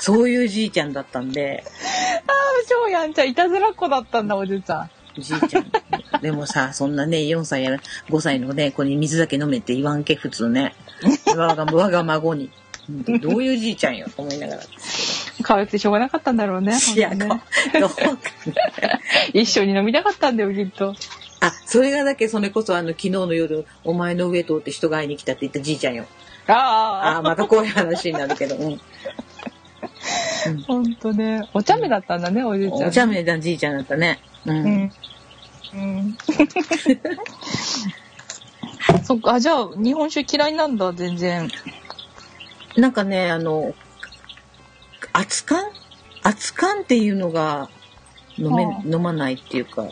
[0.00, 1.64] そういうじいちゃんだったんで、
[2.26, 4.90] あー、超やんちゃん、いたずらっ子だったんだ、おじいちゃん。
[5.20, 5.70] じいちゃん。
[6.22, 10.74] でもさ、そんなね、4歳やら5歳のね、子に水だけ飲めって言わんけ、普通ね。
[11.36, 12.44] 我が我が孫に。
[12.44, 12.56] うん
[12.88, 14.62] どういうじいちゃんよ、と思いながら。
[15.42, 16.72] 可愛くてしょうがなかったんだろうね。
[16.94, 17.26] いや、ね
[17.80, 18.18] どうかな
[19.32, 20.94] 一緒に飲みたかったんだよ、きっと。
[21.40, 26.06] あ、それがだけ、それこそあの、昨日の夜、お前の上通って人が会いに来たって言ったじいちゃんよ。
[26.46, 28.74] あああ、またこういう話になるけど、うん。
[28.74, 28.78] あ、
[30.66, 31.48] ほんとね。
[31.54, 32.88] お茶目だったんだね、おじいちゃん。
[32.88, 34.20] お茶目なじいちゃんだったね。
[34.46, 34.64] うん。
[34.64, 34.92] うん。
[35.72, 36.16] うん。
[39.04, 41.50] そっか、あ、じゃあ、日本酒嫌いなんだ、全然。
[42.76, 43.74] なんかね、あの、
[45.12, 45.56] 熱燗？
[46.24, 47.68] 熱燗っていうのが
[48.38, 49.84] 飲め、は飲まないっていうか、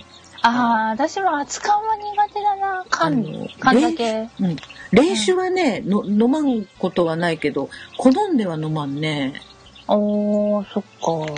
[0.42, 2.80] ああ、私も熱燗は苦手だな。
[2.80, 4.28] あ缶の、缶だけ。
[4.40, 4.56] うん。
[4.92, 9.40] 冷酒はね、の飲まんことはないけど、好んでは飲まんね。
[9.88, 10.84] おー、そっ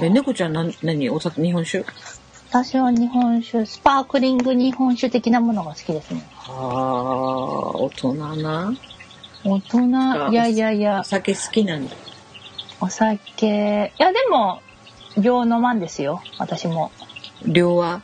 [0.02, 0.10] え、か。
[0.10, 1.08] 猫ちゃんなん、何？
[1.10, 1.84] お酒、日本酒？
[2.48, 6.26] 私は日本酒、スパークリング日本酒的なものが好きですね。
[6.34, 8.72] はあ、大人な。
[9.44, 11.94] 大人、いやいやいおや、酒好きなんだ。
[12.80, 13.92] お酒。
[13.98, 14.60] いや、でも、
[15.18, 16.92] 量飲まんですよ、私も。
[17.44, 18.00] 量は？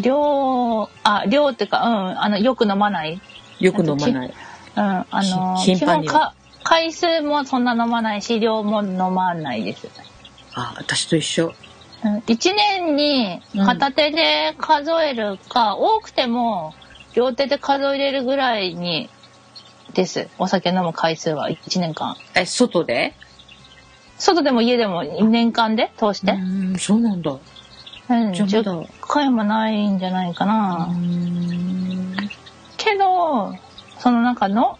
[0.00, 3.20] 量、あ、量っていうか、うん、あの、よく飲まない。
[3.60, 4.28] よく飲まない。
[4.28, 4.34] うん、
[4.76, 6.34] あの、基本か、
[6.64, 9.88] 回数もそんな飲まないし、量も飲まないです。
[10.54, 11.52] あ、私と一緒。
[12.04, 16.74] うん、1年に片手で数えるか、多くても
[17.14, 19.08] 両手で数えれるぐらいに
[19.94, 20.28] です。
[20.38, 22.16] お酒飲む回数は1年間。
[22.34, 23.14] え、外で？
[24.18, 25.90] 外でも家でも年間で？
[25.96, 26.32] 通して？
[26.32, 26.36] う
[26.74, 27.30] ん、そうなんだ。
[28.08, 30.90] うん、じゃあまだ10回もないんじゃないかな。
[32.76, 33.54] けど、
[33.98, 34.78] そのなんかの、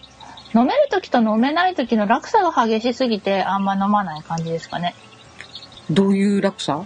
[0.55, 4.95] 飲める時と飲めない時の落差が激しすぎてあんま飲まない感じですかね。
[5.91, 6.85] どういう落差？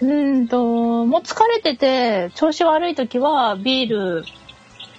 [0.00, 4.24] うーんと、もう疲れてて、調子悪い時はビール、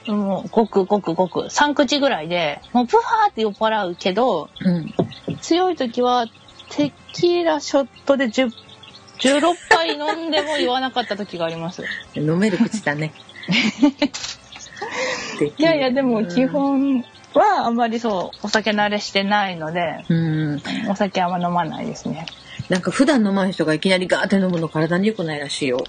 [0.07, 4.93] もうごくごくごく、3口ぐらいで、もうプハーって酔っ払うけど、うん。
[5.41, 6.27] 強い時は
[6.69, 8.51] テキーラショットで10
[9.19, 11.83] 16杯飲んでも言わなかった時があります。
[12.15, 13.13] 飲める口だね。
[15.57, 16.45] いやいや、でも基。
[16.45, 20.61] 本はあんまりそう、お酒慣れしてないので、うん。
[20.89, 22.25] お酒あんま飲まないですね。
[22.70, 25.84] なんか普段飲まない人がいきなりガーって飲むの体に良くないらしいよ。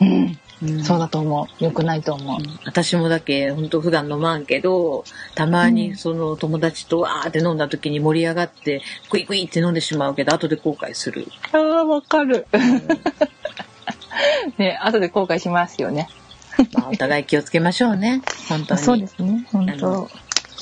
[0.00, 0.38] うん。
[0.62, 1.64] うんそうだと思う。
[1.64, 2.38] 良くないと思う。
[2.64, 5.04] 私もだけ本当普段飲まんけど
[5.34, 8.80] たまにその友達とわーって飲んだ時に盛り上がって
[9.10, 11.26] クイクイって飲んでしまうけど後で後悔する。
[11.52, 12.46] ああ、わかる。
[14.56, 16.08] ね、後で後悔しますよね。
[16.74, 18.22] まあ、お互い気をつけましょうね。
[18.48, 18.80] 本当に。
[18.84, 19.44] そうですね。
[19.50, 20.08] 本当。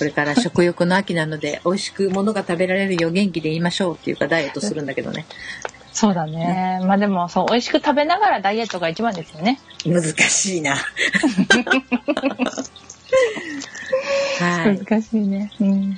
[0.00, 5.26] これから食欲の秋なので美味しくものが食べられるよう元気で言いましょうっていうかダイエットするんだけどね。
[5.92, 6.80] そうだね。
[6.86, 9.60] まあでも、そう、美味しく食べながらダイエットが一番ですよね。
[9.84, 10.74] 難しいな。
[14.38, 14.78] はい。
[14.78, 15.52] 難しいね。
[15.60, 15.90] うん。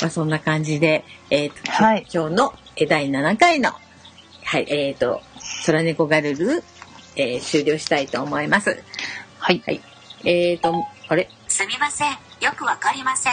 [0.00, 3.72] まあ、そんな感じで、えっ、と、はい今日のえー第7回の、
[4.44, 5.20] はい、えっ、と、
[5.66, 6.62] 空猫ガルル、
[7.16, 8.80] えー終了したいと思います。
[9.40, 9.60] はい。
[9.66, 9.80] はい。
[10.24, 10.72] えっ、と、
[11.08, 11.28] あれ？
[11.48, 12.27] すみません。
[12.40, 13.32] よくわかりません。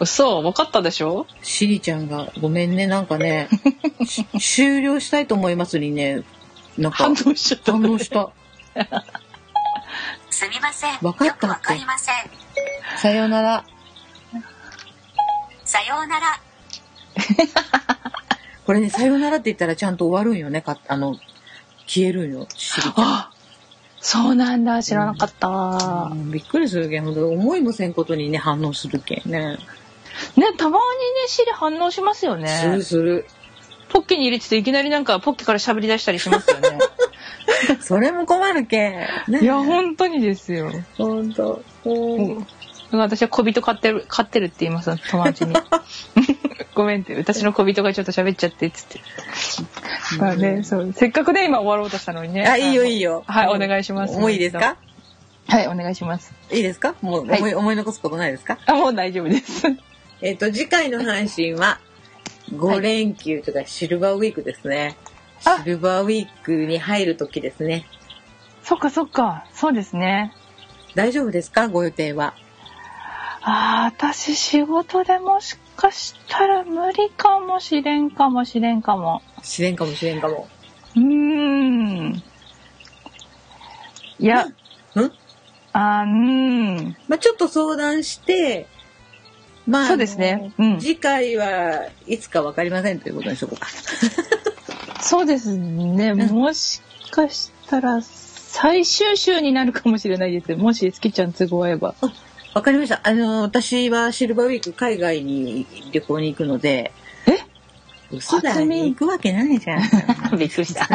[0.00, 1.26] 嘘、分かったでしょ？
[1.42, 3.48] シリちゃんが、ごめんね、なんかね、
[4.06, 6.22] し終了したいと思いますにね、
[6.78, 7.72] なんか、反応しちゃった。
[7.72, 8.30] 反応した。
[10.30, 10.98] すみません。
[11.02, 12.14] わかったってよくわかりません。
[12.96, 13.64] さようなら。
[15.64, 16.40] さようなら。
[18.64, 21.16] これね、さようならって言ったらちゃんと終わるんよね、かあの、
[21.86, 23.30] 消えるんよ、シリちゃん。
[24.00, 24.82] あ、そうなんだ。
[24.82, 25.48] 知らなかった。
[25.48, 29.58] うんびっくりするけん、思いもせんことにね、反応するけんね。
[30.36, 32.82] ね、たまにね、シリ反応しますよすねる。
[32.82, 33.26] する。
[33.88, 36.78] ポッケに入れてていきなりなんかポッケから喋り出したりしますよね。
[37.80, 38.92] それも困るけん。
[39.28, 40.70] ねいや、本当にですよ。
[40.96, 41.62] ほんと。
[41.84, 42.46] うん
[42.92, 45.54] 私は小人飼ってる、飼ってるって言います、友達に。
[46.80, 49.00] ごめんって、私の小人がちょっと喋っちゃって、つって。
[50.18, 50.92] まあね、そう。
[50.94, 52.46] せっかくね、今終わろうとしたのにね。
[52.46, 53.10] あ、いいよいいよ。
[53.12, 53.24] よ。
[53.26, 54.76] はいお願いしますもういいですか？
[55.48, 56.32] はい、お願いします。
[56.50, 56.94] いいですか？
[57.02, 58.58] もうはい思い、思い残すことないですか？
[58.66, 59.64] あ、もう大丈夫です。
[60.22, 61.78] えっ、と、次回の配信は、
[62.52, 64.96] 5連休とかシルバーウィークですね。
[65.44, 67.86] あシルバーウィークに入る時ですね。
[68.62, 70.32] そっかそっか、そうですね。
[70.94, 71.68] 大丈夫ですか？
[71.68, 72.34] ご予定は。
[73.42, 79.22] ああ、私仕事でもしかしたら無理かもしれんかもしれんかも。
[79.38, 80.48] 自然かもしれんかも。
[80.96, 82.22] うーん。
[84.18, 84.46] いや、
[84.94, 85.12] うん？
[85.72, 86.96] あーうーん。
[87.08, 88.66] まあちょっと相談して、
[89.66, 93.68] まあ、そうですねうん次回はいつかわかりませんということにしとこうか。
[95.00, 96.12] そうですね。
[96.12, 100.54] んもしかしたら最終週になるかもしれないです。
[100.56, 101.94] もし月ちゃん都合合えば。
[102.54, 103.00] わかりました。
[103.04, 106.92] あの、私はシルバーウィーク海外に旅行に行くので、
[107.26, 107.38] え？
[108.16, 109.82] 嘘だ初耳行くわけないじゃん。
[110.36, 110.88] びっくりした。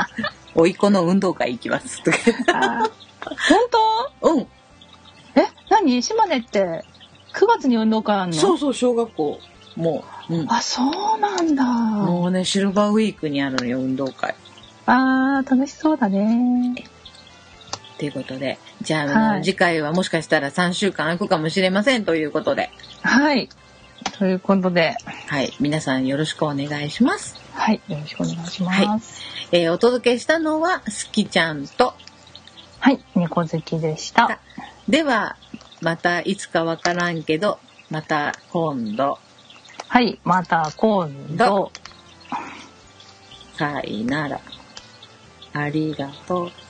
[0.54, 2.00] おいっ子の運動会行きます。
[2.02, 2.14] 本
[4.30, 4.46] うん。
[4.46, 4.48] 当
[5.40, 5.48] え？
[5.68, 6.02] 何？
[6.02, 6.84] 島根って
[7.34, 8.36] 9月に運動会あんの？
[8.36, 9.40] そうそう、小学校。
[9.76, 10.52] もう、うん。
[10.52, 11.64] あ、そうなんだ。
[11.64, 14.34] もうね、シルバーウィークにあるのよ、運動会。
[14.86, 16.74] あー、楽しそうだね。
[18.02, 18.58] ということで。
[18.80, 22.70] じゃあ、はい次回はもしかしたら3週間空くかもしれませんということで。
[23.02, 23.48] はい。
[24.18, 24.96] ということで、
[25.28, 25.52] はい。
[25.60, 27.38] 皆さんよろしくお願いします。
[27.52, 27.80] はい。
[27.86, 29.22] よろしくお願いします。
[29.52, 31.94] えーお届けしたのは、すきちゃんと、
[32.80, 32.98] はい。
[33.14, 34.40] 猫好きでした。
[34.88, 35.36] では、
[35.80, 39.20] またいつかわからんけど、また今度、
[39.86, 40.18] はい。
[40.24, 41.70] また今度。
[43.56, 44.40] さいなら。
[45.52, 46.61] ありがとう。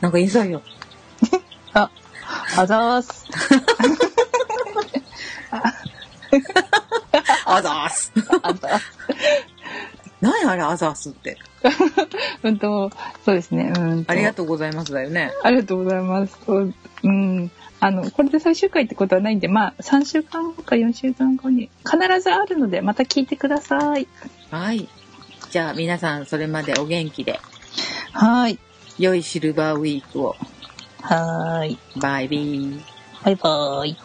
[0.00, 0.62] なんか言いそうよ。
[1.72, 1.90] あ、
[2.56, 3.26] あざーす。
[7.44, 8.12] あざーす。
[8.42, 8.84] あざーす。
[10.20, 11.38] 何あれ、あざーすって。
[12.42, 12.90] うんと、
[13.24, 13.72] そうですね。
[13.76, 14.12] うんと。
[14.12, 15.32] ありがとうございますだよね。
[15.42, 16.38] ありがとうございます。
[16.44, 17.50] そううん。
[17.80, 24.08] あの、これで最終回ってことはないんで、まあ、3週間後か4週間後に必ずあるので、また聞いてください。
[24.50, 24.88] はい。
[25.50, 27.40] じゃあ皆さんそれまでお元気で、
[28.12, 28.58] はい。
[28.98, 30.36] 良いシルバーウィークを。
[31.02, 31.78] はーい。
[31.96, 32.80] バイビー。
[33.24, 33.96] バイバーイ。